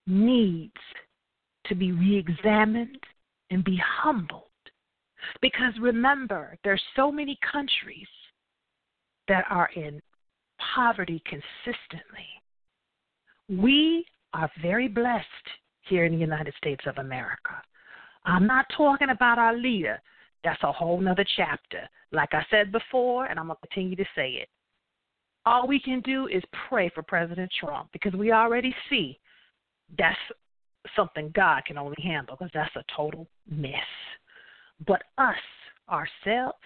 needs 0.06 0.72
to 1.66 1.74
be 1.74 1.92
re 1.92 2.16
examined 2.16 2.98
and 3.50 3.62
be 3.62 3.80
humbled. 3.84 4.42
Because 5.40 5.74
remember, 5.80 6.58
there's 6.64 6.82
so 6.96 7.12
many 7.12 7.38
countries 7.52 8.08
that 9.28 9.44
are 9.48 9.70
in 9.76 10.02
poverty 10.74 11.22
consistently. 11.24 12.26
We 13.48 14.04
are 14.34 14.50
very 14.60 14.88
blessed 14.88 15.26
here 15.88 16.04
in 16.04 16.12
the 16.12 16.18
United 16.18 16.54
States 16.56 16.84
of 16.86 16.98
America. 16.98 17.62
I'm 18.24 18.46
not 18.46 18.66
talking 18.76 19.10
about 19.10 19.38
our 19.38 19.56
leader. 19.56 20.00
That's 20.44 20.62
a 20.62 20.72
whole 20.72 21.00
nother 21.00 21.24
chapter. 21.36 21.88
Like 22.12 22.30
I 22.32 22.44
said 22.50 22.72
before, 22.72 23.26
and 23.26 23.38
I'm 23.38 23.46
going 23.46 23.56
to 23.60 23.68
continue 23.68 23.96
to 23.96 24.04
say 24.14 24.30
it. 24.30 24.48
All 25.44 25.66
we 25.66 25.80
can 25.80 26.00
do 26.00 26.28
is 26.28 26.42
pray 26.68 26.90
for 26.94 27.02
President 27.02 27.50
Trump 27.58 27.88
because 27.92 28.12
we 28.12 28.32
already 28.32 28.74
see 28.88 29.18
that's 29.98 30.16
something 30.96 31.32
God 31.34 31.64
can 31.64 31.78
only 31.78 31.96
handle 32.02 32.36
because 32.36 32.52
that's 32.54 32.74
a 32.76 32.84
total 32.96 33.26
mess. 33.50 33.72
But 34.86 35.02
us, 35.18 35.34
ourselves, 35.88 36.58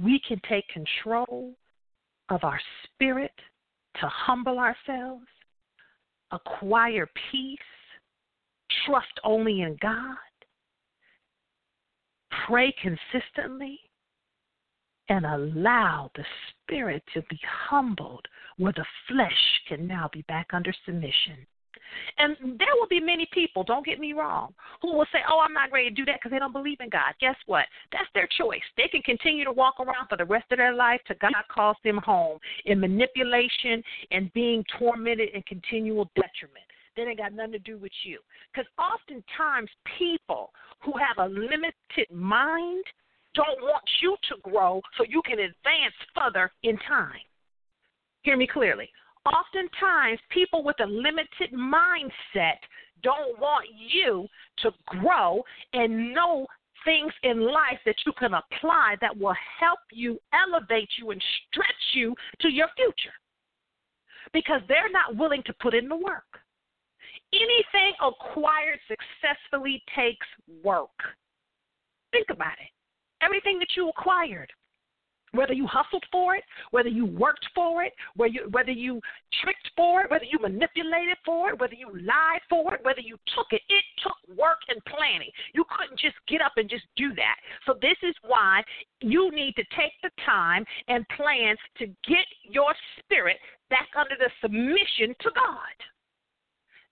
we 0.00 0.20
can 0.26 0.40
take 0.48 0.66
control 0.68 1.54
of 2.28 2.44
our 2.44 2.60
spirit 2.84 3.32
to 4.00 4.08
humble 4.08 4.58
ourselves, 4.58 5.26
acquire 6.30 7.08
peace, 7.30 7.58
trust 8.86 9.20
only 9.24 9.62
in 9.62 9.76
God, 9.80 10.16
pray 12.46 12.74
consistently, 12.82 13.78
and 15.08 15.24
allow 15.24 16.10
the 16.14 16.24
spirit 16.50 17.02
to 17.14 17.22
be 17.30 17.40
humbled 17.68 18.26
where 18.58 18.72
the 18.72 18.84
flesh 19.08 19.60
can 19.68 19.86
now 19.86 20.10
be 20.12 20.22
back 20.28 20.48
under 20.52 20.72
submission. 20.84 21.46
And 22.18 22.36
there 22.58 22.74
will 22.78 22.88
be 22.88 23.00
many 23.00 23.26
people, 23.32 23.64
don't 23.64 23.86
get 23.86 23.98
me 23.98 24.12
wrong, 24.12 24.52
who 24.82 24.92
will 24.92 25.06
say, 25.12 25.18
Oh, 25.28 25.40
I'm 25.40 25.54
not 25.54 25.72
ready 25.72 25.88
to 25.88 25.94
do 25.94 26.04
that 26.06 26.16
because 26.16 26.32
they 26.32 26.38
don't 26.38 26.52
believe 26.52 26.80
in 26.80 26.90
God. 26.90 27.14
Guess 27.20 27.36
what? 27.46 27.64
That's 27.92 28.08
their 28.14 28.28
choice. 28.38 28.62
They 28.76 28.88
can 28.88 29.02
continue 29.02 29.44
to 29.44 29.52
walk 29.52 29.80
around 29.80 30.08
for 30.08 30.16
the 30.16 30.24
rest 30.24 30.52
of 30.52 30.58
their 30.58 30.74
life 30.74 31.00
till 31.06 31.16
God 31.20 31.32
calls 31.50 31.76
them 31.84 31.98
home 31.98 32.38
in 32.66 32.80
manipulation 32.80 33.82
and 34.10 34.32
being 34.32 34.64
tormented 34.78 35.30
and 35.34 35.44
continual 35.46 36.10
detriment. 36.14 36.66
Then 36.98 37.06
it 37.06 37.18
got 37.18 37.32
nothing 37.32 37.52
to 37.52 37.58
do 37.60 37.78
with 37.78 37.92
you. 38.02 38.18
Because 38.52 38.68
oftentimes 38.76 39.70
people 39.96 40.50
who 40.80 40.92
have 40.98 41.24
a 41.24 41.32
limited 41.32 42.10
mind 42.12 42.82
don't 43.34 43.62
want 43.62 43.84
you 44.02 44.16
to 44.28 44.34
grow 44.42 44.82
so 44.96 45.04
you 45.08 45.22
can 45.24 45.38
advance 45.38 45.94
further 46.12 46.50
in 46.64 46.76
time. 46.88 47.20
Hear 48.22 48.36
me 48.36 48.48
clearly. 48.52 48.90
Oftentimes, 49.26 50.18
people 50.30 50.64
with 50.64 50.74
a 50.80 50.86
limited 50.86 51.52
mindset 51.54 52.58
don't 53.04 53.38
want 53.38 53.66
you 53.76 54.26
to 54.62 54.72
grow 54.86 55.44
and 55.74 56.12
know 56.12 56.46
things 56.84 57.12
in 57.22 57.42
life 57.42 57.78
that 57.86 57.96
you 58.06 58.12
can 58.18 58.32
apply 58.34 58.96
that 59.00 59.16
will 59.16 59.36
help 59.60 59.78
you 59.92 60.18
elevate 60.32 60.88
you 60.98 61.10
and 61.10 61.22
stretch 61.48 61.66
you 61.94 62.12
to 62.40 62.48
your 62.48 62.68
future 62.74 63.14
because 64.32 64.62
they're 64.66 64.90
not 64.90 65.16
willing 65.16 65.44
to 65.44 65.52
put 65.60 65.74
in 65.74 65.88
the 65.88 65.96
work. 65.96 66.40
Anything 67.32 67.92
acquired 68.00 68.78
successfully 68.88 69.82
takes 69.94 70.26
work. 70.64 70.96
Think 72.10 72.28
about 72.30 72.52
it. 72.52 72.70
Everything 73.20 73.58
that 73.58 73.68
you 73.76 73.88
acquired, 73.90 74.50
whether 75.32 75.52
you 75.52 75.66
hustled 75.66 76.04
for 76.10 76.36
it, 76.36 76.44
whether 76.70 76.88
you 76.88 77.04
worked 77.04 77.46
for 77.54 77.82
it, 77.82 77.92
whether 78.16 78.32
you, 78.32 78.48
whether 78.50 78.70
you 78.70 79.00
tricked 79.42 79.70
for 79.76 80.02
it, 80.02 80.10
whether 80.10 80.24
you 80.24 80.38
manipulated 80.40 81.18
for 81.24 81.50
it, 81.50 81.60
whether 81.60 81.74
you 81.74 81.88
lied 81.92 82.40
for 82.48 82.74
it, 82.74 82.80
whether 82.82 83.00
you 83.00 83.16
took 83.34 83.46
it, 83.50 83.60
it 83.68 83.84
took 84.02 84.16
work 84.38 84.58
and 84.68 84.80
planning. 84.86 85.30
You 85.52 85.64
couldn't 85.76 85.98
just 85.98 86.16
get 86.28 86.40
up 86.40 86.52
and 86.56 86.68
just 86.70 86.84
do 86.96 87.14
that. 87.14 87.36
So, 87.66 87.74
this 87.82 87.96
is 88.02 88.14
why 88.22 88.62
you 89.00 89.30
need 89.30 89.54
to 89.56 89.64
take 89.76 89.92
the 90.02 90.10
time 90.24 90.64
and 90.88 91.04
plan 91.10 91.56
to 91.78 91.86
get 91.86 92.26
your 92.42 92.74
spirit 92.98 93.36
back 93.68 93.88
under 93.98 94.14
the 94.18 94.30
submission 94.40 95.14
to 95.20 95.30
God. 95.34 95.76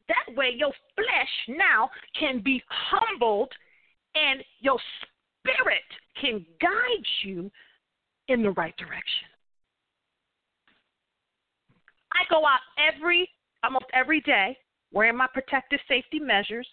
That 0.09 0.37
way, 0.37 0.53
your 0.57 0.73
flesh 0.95 1.57
now 1.57 1.91
can 2.19 2.41
be 2.41 2.63
humbled 2.69 3.53
and 4.15 4.43
your 4.61 4.79
spirit 5.43 5.83
can 6.21 6.45
guide 6.61 7.07
you 7.25 7.51
in 8.29 8.43
the 8.43 8.51
right 8.51 8.77
direction. 8.77 9.29
I 12.13 12.25
go 12.31 12.47
out 12.47 12.61
every, 12.79 13.29
almost 13.63 13.87
every 13.93 14.21
day, 14.23 14.57
wearing 14.93 15.17
my 15.17 15.27
protective 15.33 15.81
safety 15.89 16.19
measures. 16.19 16.67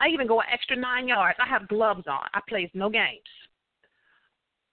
I 0.00 0.08
even 0.08 0.26
go 0.26 0.40
an 0.40 0.46
extra 0.52 0.76
nine 0.76 1.08
yards. 1.08 1.38
I 1.40 1.48
have 1.48 1.68
gloves 1.68 2.06
on. 2.06 2.26
I 2.34 2.40
play 2.48 2.70
no 2.74 2.90
games. 2.90 3.20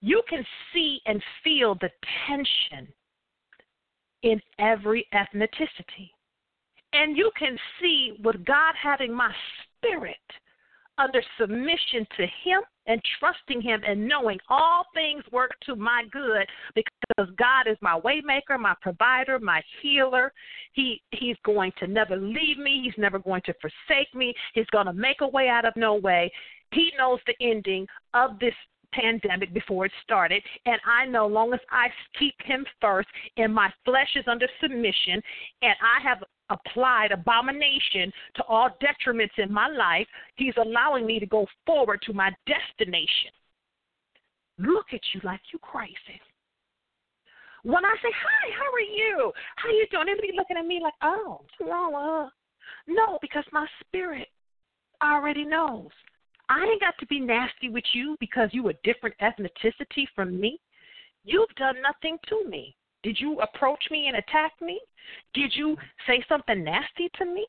You 0.00 0.22
can 0.28 0.44
see 0.74 1.00
and 1.06 1.22
feel 1.44 1.76
the 1.76 1.90
tension 2.26 2.92
in 4.22 4.40
every 4.58 5.06
ethnicity. 5.14 6.10
And 6.92 7.16
you 7.16 7.30
can 7.38 7.56
see 7.80 8.18
with 8.22 8.44
God 8.44 8.74
having 8.80 9.14
my 9.14 9.32
spirit 9.76 10.16
under 10.98 11.22
submission 11.40 12.06
to 12.16 12.22
Him 12.44 12.60
and 12.86 13.00
trusting 13.18 13.62
Him 13.62 13.80
and 13.86 14.06
knowing 14.06 14.38
all 14.48 14.84
things 14.94 15.22
work 15.32 15.52
to 15.66 15.74
my 15.74 16.04
good 16.12 16.46
because 16.74 17.34
God 17.38 17.70
is 17.70 17.78
my 17.80 17.98
waymaker, 18.00 18.58
my 18.58 18.74
provider, 18.82 19.38
my 19.38 19.62
healer. 19.80 20.32
He 20.72 21.00
He's 21.12 21.36
going 21.44 21.72
to 21.78 21.86
never 21.86 22.16
leave 22.16 22.58
me. 22.58 22.82
He's 22.84 22.98
never 22.98 23.18
going 23.18 23.42
to 23.46 23.54
forsake 23.60 24.14
me. 24.14 24.34
He's 24.54 24.66
going 24.66 24.86
to 24.86 24.92
make 24.92 25.20
a 25.20 25.28
way 25.28 25.48
out 25.48 25.64
of 25.64 25.74
no 25.76 25.94
way. 25.94 26.30
He 26.72 26.92
knows 26.98 27.20
the 27.26 27.34
ending 27.40 27.86
of 28.14 28.38
this 28.38 28.54
pandemic 28.92 29.52
before 29.54 29.86
it 29.86 29.92
started. 30.02 30.42
And 30.66 30.80
I 30.86 31.06
know, 31.06 31.26
long 31.26 31.52
as 31.52 31.60
I 31.70 31.88
keep 32.18 32.34
him 32.44 32.64
first 32.80 33.08
and 33.36 33.54
my 33.54 33.70
flesh 33.84 34.10
is 34.16 34.24
under 34.26 34.46
submission 34.60 35.22
and 35.62 35.74
I 35.82 36.02
have 36.02 36.22
applied 36.52 37.12
abomination 37.12 38.12
to 38.36 38.44
all 38.44 38.70
detriments 38.80 39.38
in 39.38 39.52
my 39.52 39.68
life, 39.68 40.06
he's 40.36 40.54
allowing 40.56 41.06
me 41.06 41.18
to 41.18 41.26
go 41.26 41.46
forward 41.66 42.00
to 42.02 42.12
my 42.12 42.30
destination. 42.46 43.32
Look 44.58 44.86
at 44.92 45.00
you 45.14 45.20
like 45.24 45.40
you 45.52 45.58
crazy. 45.58 46.20
When 47.64 47.84
I 47.84 47.94
say, 48.02 48.10
hi, 48.10 48.50
how 48.58 48.72
are 48.72 48.80
you? 48.80 49.32
How 49.56 49.68
you 49.70 49.86
doing? 49.90 50.08
Everybody 50.08 50.36
looking 50.36 50.56
at 50.56 50.66
me 50.66 50.80
like, 50.82 50.94
oh, 51.02 51.40
uh. 51.60 52.28
No, 52.88 53.18
because 53.20 53.44
my 53.52 53.66
spirit 53.80 54.28
already 55.02 55.44
knows. 55.44 55.90
I 56.48 56.64
ain't 56.64 56.80
got 56.80 56.94
to 56.98 57.06
be 57.06 57.20
nasty 57.20 57.68
with 57.68 57.84
you 57.94 58.16
because 58.20 58.50
you 58.52 58.68
a 58.68 58.74
different 58.84 59.14
ethnicity 59.22 60.06
from 60.14 60.40
me. 60.40 60.60
You've 61.24 61.54
done 61.56 61.76
nothing 61.80 62.18
to 62.28 62.48
me. 62.48 62.74
Did 63.02 63.18
you 63.18 63.40
approach 63.40 63.82
me 63.90 64.06
and 64.08 64.16
attack 64.16 64.52
me? 64.60 64.80
Did 65.34 65.52
you 65.54 65.76
say 66.06 66.24
something 66.28 66.62
nasty 66.62 67.10
to 67.18 67.24
me? 67.24 67.46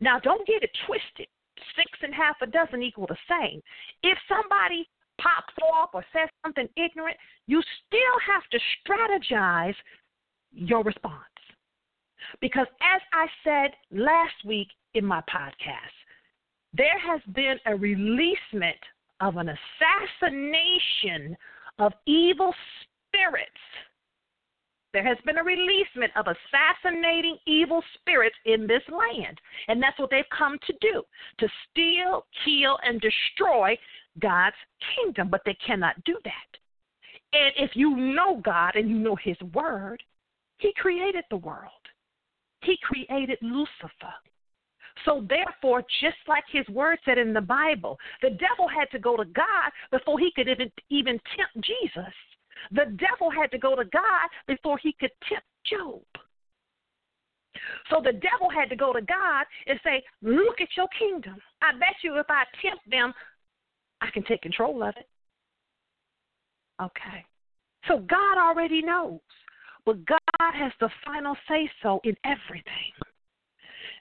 Now, 0.00 0.18
don't 0.18 0.46
get 0.46 0.62
it 0.62 0.70
twisted. 0.86 1.28
Six 1.76 1.90
and 2.02 2.14
half 2.14 2.36
a 2.42 2.46
dozen 2.46 2.82
equal 2.82 3.06
the 3.06 3.16
same. 3.28 3.62
If 4.02 4.18
somebody 4.28 4.88
pops 5.20 5.54
off 5.72 5.90
or 5.94 6.04
says 6.12 6.28
something 6.44 6.68
ignorant, 6.76 7.16
you 7.46 7.62
still 7.86 8.18
have 8.26 8.42
to 8.50 8.58
strategize 8.82 9.76
your 10.52 10.82
response. 10.82 11.22
Because 12.40 12.66
as 12.80 13.00
I 13.12 13.26
said 13.44 13.70
last 13.96 14.34
week 14.44 14.68
in 14.94 15.04
my 15.04 15.20
podcast, 15.22 15.96
there 16.74 16.98
has 16.98 17.20
been 17.34 17.58
a 17.66 17.76
releasement 17.76 18.78
of 19.20 19.36
an 19.36 19.50
assassination 19.50 21.36
of 21.78 21.92
evil 22.06 22.54
spirits. 22.80 23.50
There 24.92 25.04
has 25.06 25.16
been 25.24 25.38
a 25.38 25.44
releasement 25.44 26.12
of 26.16 26.26
assassinating 26.26 27.38
evil 27.46 27.82
spirits 27.94 28.36
in 28.44 28.66
this 28.66 28.82
land. 28.88 29.40
And 29.68 29.82
that's 29.82 29.98
what 29.98 30.10
they've 30.10 30.24
come 30.36 30.58
to 30.66 30.74
do 30.80 31.02
to 31.38 31.48
steal, 31.70 32.26
kill, 32.44 32.78
and 32.84 33.00
destroy 33.00 33.76
God's 34.20 34.56
kingdom. 34.94 35.28
But 35.30 35.42
they 35.46 35.56
cannot 35.66 36.02
do 36.04 36.18
that. 36.24 36.58
And 37.32 37.52
if 37.56 37.74
you 37.74 37.96
know 37.96 38.40
God 38.44 38.76
and 38.76 38.90
you 38.90 38.98
know 38.98 39.16
His 39.16 39.36
Word, 39.54 40.02
He 40.58 40.72
created 40.76 41.24
the 41.30 41.38
world, 41.38 41.70
He 42.62 42.76
created 42.82 43.38
Lucifer. 43.40 44.14
So 45.06 45.24
therefore, 45.28 45.82
just 46.00 46.18
like 46.28 46.44
his 46.52 46.68
word 46.68 46.98
said 47.04 47.18
in 47.18 47.32
the 47.32 47.40
Bible, 47.40 47.98
the 48.20 48.30
devil 48.30 48.68
had 48.68 48.90
to 48.92 48.98
go 48.98 49.16
to 49.16 49.24
God 49.24 49.72
before 49.90 50.18
he 50.18 50.30
could 50.36 50.48
even 50.48 50.70
even 50.90 51.18
tempt 51.36 51.66
Jesus. 51.66 52.12
The 52.72 52.96
devil 52.96 53.30
had 53.30 53.50
to 53.50 53.58
go 53.58 53.76
to 53.76 53.84
God 53.84 54.28
before 54.46 54.78
he 54.78 54.94
could 54.98 55.10
tempt 55.28 55.46
Job. 55.66 56.02
So 57.90 58.00
the 58.02 58.12
devil 58.12 58.50
had 58.50 58.68
to 58.70 58.76
go 58.76 58.92
to 58.92 59.02
God 59.02 59.44
and 59.66 59.78
say, 59.84 60.02
Look 60.22 60.60
at 60.60 60.68
your 60.76 60.88
kingdom. 60.98 61.36
I 61.60 61.72
bet 61.78 61.96
you 62.02 62.18
if 62.18 62.26
I 62.28 62.44
tempt 62.60 62.88
them, 62.90 63.12
I 64.00 64.10
can 64.10 64.24
take 64.24 64.42
control 64.42 64.82
of 64.82 64.94
it. 64.96 65.08
Okay. 66.80 67.24
So 67.88 67.98
God 67.98 68.38
already 68.38 68.82
knows. 68.82 69.20
But 69.84 70.04
God 70.06 70.20
has 70.54 70.72
the 70.80 70.88
final 71.04 71.36
say 71.48 71.70
so 71.82 72.00
in 72.04 72.16
everything. 72.24 72.92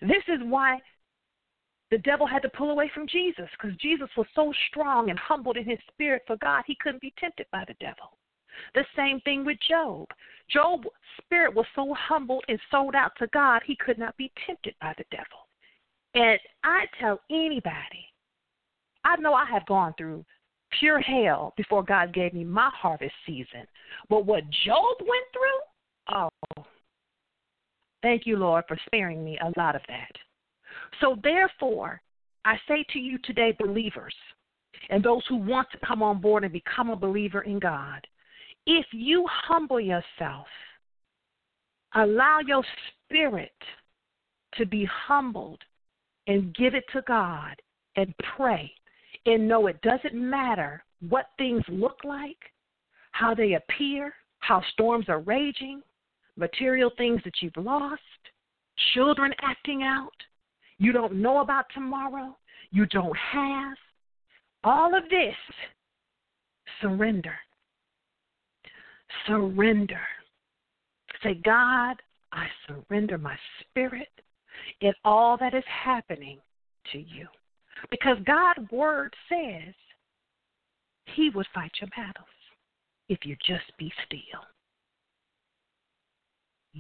This 0.02 0.24
is 0.28 0.40
why 0.44 0.80
the 1.90 1.98
devil 2.00 2.26
had 2.26 2.42
to 2.44 2.50
pull 2.50 2.70
away 2.72 2.90
from 2.94 3.08
Jesus 3.08 3.50
because 3.52 3.76
Jesus 3.78 4.10
was 4.16 4.28
so 4.34 4.54
strong 4.70 5.10
and 5.10 5.20
humbled 5.20 5.58
in 5.58 5.66
his 5.66 5.80
spirit 5.92 6.22
for 6.26 6.38
God, 6.38 6.64
he 6.66 6.78
couldn't 6.82 7.02
be 7.02 7.14
tempted 7.20 7.48
by 7.52 7.66
the 7.68 7.76
devil. 7.80 8.18
The 8.74 8.86
same 8.96 9.20
thing 9.22 9.46
with 9.46 9.58
Job. 9.68 10.08
Job's 10.50 10.88
spirit 11.18 11.54
was 11.54 11.66
so 11.76 11.94
humbled 11.98 12.44
and 12.48 12.60
sold 12.70 12.96
out 12.96 13.12
to 13.20 13.28
God, 13.28 13.62
he 13.66 13.76
could 13.76 13.98
not 13.98 14.18
be 14.18 14.32
tempted 14.46 14.76
by 14.82 14.94
the 14.98 15.06
devil. 15.12 15.48
And 16.14 16.40
I 16.64 16.86
tell 17.00 17.22
anybody, 17.30 18.06
I 19.06 19.16
know 19.18 19.34
I 19.34 19.46
have 19.46 19.66
gone 19.66 19.94
through 19.98 20.26
pure 20.80 21.00
hell 21.00 21.54
before 21.58 21.84
God 21.84 22.14
gave 22.14 22.34
me 22.34 22.44
my 22.44 22.70
harvest 22.74 23.14
season. 23.26 23.66
But 24.10 24.26
what 24.26 24.44
Job 24.66 24.98
went 25.00 25.26
through, 25.34 26.18
oh, 26.18 26.30
Thank 28.02 28.26
you, 28.26 28.38
Lord, 28.38 28.64
for 28.68 28.78
sparing 28.86 29.24
me 29.24 29.38
a 29.40 29.60
lot 29.60 29.76
of 29.76 29.82
that. 29.88 30.12
So, 31.00 31.18
therefore, 31.24 32.02
I 32.46 32.56
say 32.68 32.84
to 32.94 33.00
you 33.00 33.18
today, 33.20 33.56
believers, 33.60 34.16
and 34.90 35.04
those 35.04 35.22
who 35.28 35.36
want 35.36 35.68
to 35.72 35.86
come 35.86 36.02
on 36.02 36.20
board 36.20 36.44
and 36.44 36.52
become 36.52 36.90
a 36.90 36.96
believer 36.96 37.42
in 37.42 37.60
God, 37.60 38.06
if 38.72 38.86
you 38.94 39.26
humble 39.30 39.82
yourself, 39.82 40.48
allow 41.96 42.40
your 42.40 42.64
spirit 43.04 43.52
to 44.56 44.66
be 44.66 44.86
humbled 44.86 45.60
and 46.28 46.56
give 46.56 46.74
it 46.74 46.86
to 46.94 47.02
God 47.02 47.56
and 47.98 48.14
pray 48.38 48.72
and 49.26 49.46
know 49.46 49.68
it 49.68 49.82
doesn't 49.82 50.14
matter 50.14 50.86
what 51.10 51.32
things 51.38 51.64
look 51.68 51.98
like, 52.06 52.38
how 53.12 53.34
they 53.34 53.56
appear, 53.56 54.14
how 54.40 54.64
storms 54.72 55.10
are 55.10 55.20
raging, 55.20 55.82
material 56.38 56.92
things 56.98 57.22
that 57.26 57.42
you've 57.42 57.58
lost, 57.58 58.02
children 58.94 59.34
acting 59.42 59.84
out, 59.84 60.16
you 60.78 60.94
don't 60.94 61.16
know 61.16 61.40
about 61.40 61.66
tomorrow, 61.74 62.38
you 62.72 62.86
don't 62.86 63.18
have. 63.18 63.78
All 64.64 64.96
of 64.96 65.04
this, 65.10 65.36
surrender. 66.82 67.36
Surrender. 69.28 70.02
Say, 71.24 71.36
God, 71.44 71.96
I 72.32 72.48
surrender 72.68 73.18
my 73.18 73.36
spirit 73.62 74.10
in 74.82 74.94
all 75.04 75.38
that 75.38 75.54
is 75.54 75.64
happening 75.68 76.40
to 76.92 77.00
you. 77.00 77.28
Because 77.90 78.18
God's 78.26 78.70
word 78.72 79.14
says 79.30 79.74
he 81.16 81.30
would 81.32 81.48
fight 81.54 81.72
your 81.80 81.90
battles 81.96 82.28
if 83.10 83.26
you 83.26 83.36
just 83.46 83.72
be 83.78 83.92
still. 84.06 84.42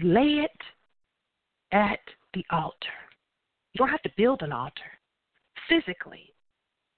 Lay 0.03 0.45
it 0.45 0.61
at 1.71 1.99
the 2.33 2.45
altar. 2.51 2.75
You 3.73 3.79
don't 3.79 3.89
have 3.89 4.01
to 4.03 4.11
build 4.15 4.41
an 4.41 4.51
altar. 4.51 4.99
Physically, 5.67 6.33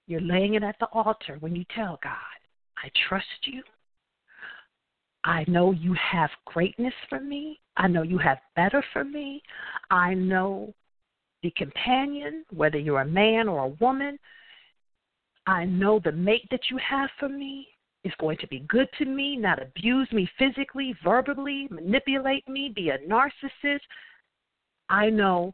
you're 0.08 0.22
laying 0.22 0.56
it 0.56 0.64
at 0.64 0.76
the 0.80 0.88
altar 0.88 1.38
when 1.40 1.56
you 1.56 1.66
tell 1.76 2.00
God, 2.04 2.14
I 2.84 2.90
trust 3.08 3.26
you. 3.44 3.64
I 5.24 5.46
know 5.48 5.72
you 5.72 5.94
have 5.94 6.30
greatness 6.46 6.94
for 7.10 7.20
me. 7.20 7.60
I 7.78 7.88
know 7.88 8.02
you 8.02 8.18
have 8.18 8.40
better 8.56 8.84
for 8.92 9.04
me. 9.04 9.42
I 9.90 10.14
know 10.14 10.74
the 11.42 11.52
companion, 11.52 12.46
whether 12.52 12.78
you're 12.78 13.02
a 13.02 13.06
man 13.06 13.48
or 13.48 13.66
a 13.66 13.76
woman, 13.84 14.18
I 15.46 15.66
know 15.66 16.00
the 16.00 16.12
mate 16.12 16.48
that 16.52 16.70
you 16.70 16.78
have 16.78 17.10
for 17.20 17.28
me 17.28 17.68
is 18.04 18.14
going 18.20 18.38
to 18.38 18.48
be 18.48 18.60
good 18.68 18.88
to 18.98 19.06
me, 19.06 19.36
not 19.36 19.62
abuse 19.62 20.12
me 20.12 20.30
physically, 20.38 20.96
verbally, 21.04 21.68
manipulate 21.70 22.48
me, 22.48 22.72
be 22.74 22.90
a 22.90 22.98
narcissist. 23.00 23.80
I 24.90 25.10
know 25.10 25.54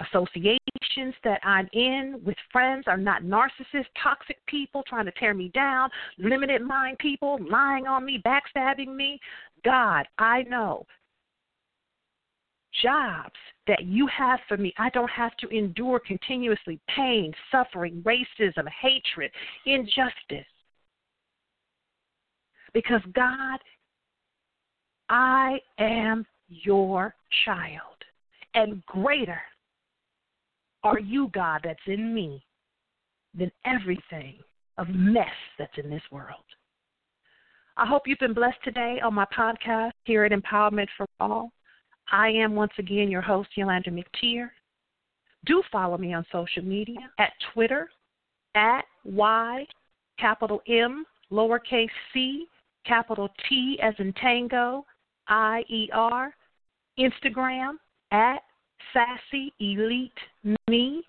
associations 0.00 1.14
that 1.24 1.40
I'm 1.44 1.68
in 1.72 2.20
with 2.24 2.36
friends 2.52 2.84
are 2.86 2.96
not 2.96 3.22
narcissists, 3.22 3.86
toxic 4.02 4.38
people 4.46 4.82
trying 4.86 5.06
to 5.06 5.12
tear 5.12 5.34
me 5.34 5.50
down, 5.54 5.90
limited 6.18 6.62
mind 6.62 6.98
people 6.98 7.38
lying 7.50 7.86
on 7.86 8.04
me, 8.04 8.22
backstabbing 8.24 8.94
me. 8.94 9.18
God, 9.64 10.06
I 10.18 10.42
know 10.42 10.86
jobs 12.82 13.34
that 13.66 13.84
you 13.84 14.06
have 14.06 14.38
for 14.48 14.56
me. 14.56 14.72
I 14.78 14.90
don't 14.90 15.10
have 15.10 15.36
to 15.38 15.48
endure 15.48 16.00
continuously 16.00 16.80
pain, 16.94 17.32
suffering, 17.50 18.02
racism, 18.04 18.66
hatred, 18.80 19.30
injustice. 19.66 20.46
Because 22.72 23.00
God, 23.14 23.58
I 25.08 25.58
am 25.78 26.26
your 26.48 27.14
child, 27.44 27.80
and 28.54 28.84
greater 28.86 29.40
are 30.82 30.98
you, 30.98 31.30
God, 31.34 31.60
that's 31.64 31.78
in 31.86 32.14
me 32.14 32.44
than 33.34 33.50
everything 33.64 34.36
of 34.78 34.88
mess 34.88 35.26
that's 35.58 35.76
in 35.82 35.90
this 35.90 36.02
world. 36.10 36.44
I 37.76 37.86
hope 37.86 38.02
you've 38.06 38.18
been 38.18 38.34
blessed 38.34 38.62
today 38.64 39.00
on 39.04 39.14
my 39.14 39.26
podcast 39.36 39.92
here 40.04 40.24
at 40.24 40.32
Empowerment 40.32 40.88
for 40.96 41.06
All. 41.20 41.52
I 42.10 42.28
am 42.28 42.54
once 42.54 42.72
again 42.78 43.10
your 43.10 43.20
host, 43.20 43.50
Yulander 43.56 43.88
McTier. 43.88 44.48
Do 45.44 45.62
follow 45.70 45.96
me 45.98 46.14
on 46.14 46.26
social 46.32 46.64
media 46.64 46.98
at 47.18 47.32
Twitter 47.52 47.88
at 48.54 48.84
Y, 49.04 49.64
capital 50.18 50.60
M, 50.68 51.04
lowercase 51.30 51.88
c, 52.12 52.46
capital 52.84 53.28
T 53.48 53.78
as 53.82 53.94
in 53.98 54.12
Tango, 54.14 54.84
I 55.28 55.64
E 55.68 55.88
R, 55.92 56.34
Instagram 56.98 57.74
at 58.10 58.42
Sassy 58.92 59.52
Elite 59.60 60.12
Me, 60.68 61.02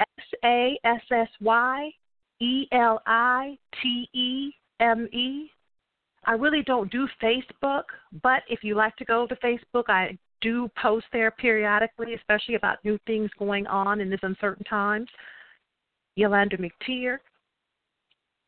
S 0.00 0.24
A 0.44 0.78
S 0.84 1.02
S 1.10 1.28
Y 1.40 1.90
E 2.40 2.66
L 2.72 3.00
I 3.06 3.58
T 3.82 4.08
E 4.12 4.52
M 4.80 5.08
E. 5.12 5.50
I 6.24 6.32
really 6.32 6.62
don't 6.62 6.90
do 6.90 7.08
Facebook, 7.22 7.84
but 8.22 8.42
if 8.48 8.62
you 8.62 8.74
like 8.74 8.96
to 8.96 9.04
go 9.04 9.26
to 9.26 9.36
Facebook, 9.36 9.84
I 9.88 10.18
do 10.40 10.70
post 10.80 11.06
there 11.12 11.30
periodically, 11.30 12.14
especially 12.14 12.54
about 12.54 12.84
new 12.84 12.98
things 13.06 13.30
going 13.38 13.66
on 13.66 14.00
in 14.00 14.10
this 14.10 14.20
uncertain 14.22 14.64
times. 14.64 15.08
Yulander 16.18 16.58
McTier. 16.58 17.18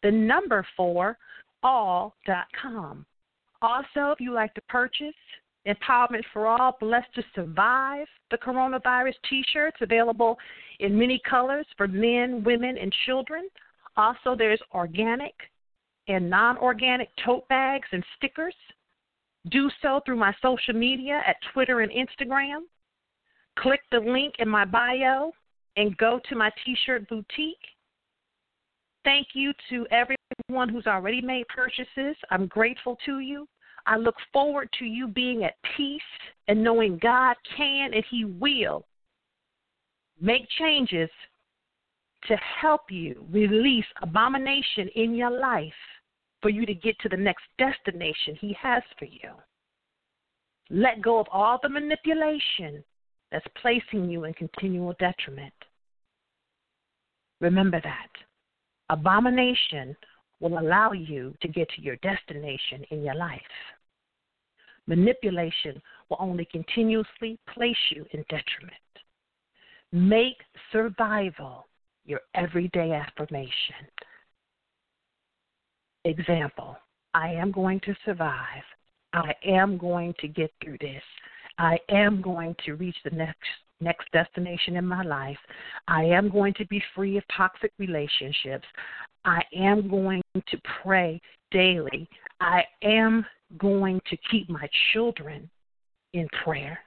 the 0.04 0.12
number 0.12 0.68
four, 0.76 1.18
all.com. 1.64 3.06
Also, 3.62 4.12
if 4.12 4.20
you 4.20 4.34
like 4.34 4.54
to 4.56 4.62
purchase 4.68 5.14
Empowerment 5.68 6.24
for 6.34 6.48
All, 6.48 6.76
Blessed 6.80 7.14
to 7.16 7.24
Survive 7.36 8.08
the 8.32 8.38
Coronavirus 8.38 9.14
t 9.30 9.44
shirts 9.54 9.78
available 9.82 10.40
in 10.80 10.98
many 10.98 11.22
colors 11.30 11.68
for 11.78 11.88
men, 11.88 12.44
women, 12.44 12.78
and 12.78 12.92
children. 13.06 13.48
Also, 13.96 14.36
there's 14.36 14.62
organic 14.74 15.36
and 16.08 16.28
non 16.30 16.58
organic 16.58 17.10
tote 17.24 17.48
bags 17.48 17.88
and 17.92 18.04
stickers. 18.18 18.56
Do 19.50 19.70
so 19.82 20.02
through 20.06 20.18
my 20.18 20.34
social 20.42 20.74
media 20.74 21.22
at 21.26 21.38
Twitter 21.54 21.82
and 21.82 21.92
Instagram. 21.92 22.62
Click 23.58 23.82
the 23.92 24.00
link 24.00 24.36
in 24.40 24.48
my 24.48 24.66
bio 24.66 25.32
and 25.78 25.98
go 25.98 26.20
to 26.30 26.36
my 26.36 26.52
t 26.64 26.76
shirt 26.86 27.08
boutique. 27.10 27.58
Thank 29.04 29.30
you 29.34 29.52
to 29.70 29.88
everyone 29.90 30.70
who's 30.70 30.86
already 30.86 31.22
made 31.22 31.48
purchases. 31.48 32.16
I'm 32.30 32.46
grateful 32.48 32.98
to 33.06 33.20
you. 33.20 33.48
I 33.88 33.98
look 33.98 34.16
forward 34.32 34.70
to 34.78 34.86
you 34.86 35.08
being 35.08 35.44
at 35.44 35.56
peace 35.76 36.02
and 36.48 36.64
knowing 36.64 37.00
God 37.02 37.36
can 37.58 37.94
and 37.94 38.04
He 38.12 38.26
will 38.26 38.86
make 40.22 40.48
changes 40.60 41.10
to 42.28 42.38
help 42.62 42.92
you 42.92 43.26
release 43.32 43.86
abomination 44.04 44.88
in 44.96 45.16
your 45.16 45.32
life 45.32 45.74
for 46.42 46.50
you 46.50 46.66
to 46.66 46.74
get 46.74 46.98
to 47.00 47.10
the 47.10 47.18
next 47.18 47.44
destination 47.58 48.36
He 48.40 48.56
has 48.62 48.84
for 48.98 49.06
you. 49.06 49.30
Let 50.70 51.02
go 51.02 51.20
of 51.20 51.28
all 51.32 51.60
the 51.62 51.70
manipulation 51.70 52.84
that's 53.32 53.46
placing 53.62 54.10
you 54.10 54.26
in 54.26 54.34
continual 54.34 54.96
detriment. 55.00 55.54
Remember 57.40 57.82
that. 57.84 58.10
Abomination 58.90 59.96
will 60.40 60.60
allow 60.60 60.92
you 60.92 61.34
to 61.42 61.48
get 61.48 61.70
to 61.70 61.82
your 61.82 61.96
destination 61.98 62.84
in 62.92 63.04
your 63.04 63.16
life. 63.16 63.42
Manipulation 64.88 65.82
will 66.10 66.18
only 66.20 66.46
continuously 66.46 67.40
place 67.54 67.76
you 67.92 68.06
in 68.12 68.24
detriment. 68.30 68.76
Make 69.92 70.38
survival 70.72 71.68
your 72.06 72.22
everyday 72.36 72.92
affirmation. 72.92 73.88
Example 76.06 76.78
I 77.14 77.30
am 77.30 77.52
going 77.52 77.80
to 77.82 77.96
survive. 78.06 78.64
I 79.14 79.34
am 79.46 79.78
going 79.78 80.14
to 80.20 80.28
get 80.28 80.52
through 80.64 80.78
this. 80.80 81.04
I 81.58 81.78
am 81.90 82.22
going 82.22 82.56
to 82.66 82.74
reach 82.76 82.96
the 83.04 83.12
next 83.12 83.38
next 83.82 84.12
destination 84.14 84.78
in 84.78 84.86
my 84.86 85.04
life. 85.04 85.38
I 85.88 86.04
am 86.04 86.30
going 86.30 86.54
to 86.56 86.66
be 86.68 86.82
free 86.96 87.18
of 87.18 87.24
toxic 87.36 87.72
relationships. 87.80 88.66
I 89.26 89.42
am 89.56 89.90
going 89.90 90.22
to 90.36 90.58
pray 90.84 91.20
daily. 91.52 92.08
I 92.40 92.64
am 92.84 93.26
going 93.58 94.00
to 94.10 94.18
keep 94.30 94.50
my 94.50 94.70
children 94.94 95.50
in 96.14 96.28
prayer. 96.44 96.80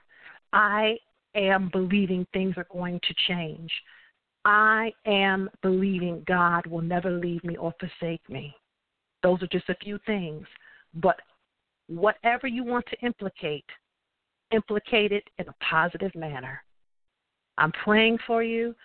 I 0.53 0.97
am 1.35 1.69
believing 1.71 2.25
things 2.33 2.55
are 2.57 2.67
going 2.71 2.99
to 3.07 3.13
change. 3.27 3.71
I 4.45 4.93
am 5.05 5.49
believing 5.61 6.23
God 6.27 6.65
will 6.67 6.81
never 6.81 7.11
leave 7.11 7.43
me 7.43 7.57
or 7.57 7.73
forsake 7.79 8.27
me. 8.29 8.55
Those 9.25 9.41
are 9.41 9.47
just 9.47 9.69
a 9.69 9.75
few 9.83 9.97
things. 10.05 10.45
But 10.93 11.19
whatever 11.87 12.45
you 12.45 12.63
want 12.63 12.85
to 12.91 13.05
implicate, 13.05 13.65
implicate 14.51 15.11
it 15.11 15.23
in 15.39 15.47
a 15.47 15.55
positive 15.67 16.13
manner. 16.13 16.63
I'm 17.57 17.71
praying 17.71 18.19
for 18.27 18.43
you. 18.43 18.75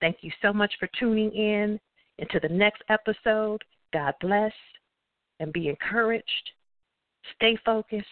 Thank 0.00 0.18
you 0.22 0.32
so 0.40 0.54
much 0.54 0.72
for 0.80 0.88
tuning 0.98 1.30
in. 1.32 1.78
Into 2.16 2.40
the 2.40 2.48
next 2.48 2.82
episode, 2.88 3.62
God 3.92 4.14
bless 4.22 4.52
and 5.38 5.52
be 5.52 5.68
encouraged. 5.68 6.50
Stay 7.36 7.58
focused 7.62 8.06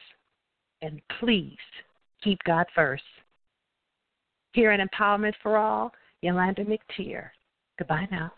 and 0.83 1.01
please 1.19 1.57
keep 2.23 2.39
God 2.45 2.67
first. 2.75 3.03
Here 4.53 4.73
at 4.73 4.87
Empowerment 4.87 5.35
for 5.43 5.57
All, 5.57 5.91
Yulander 6.23 6.67
McTier. 6.67 7.31
Goodbye 7.79 8.09
now. 8.11 8.31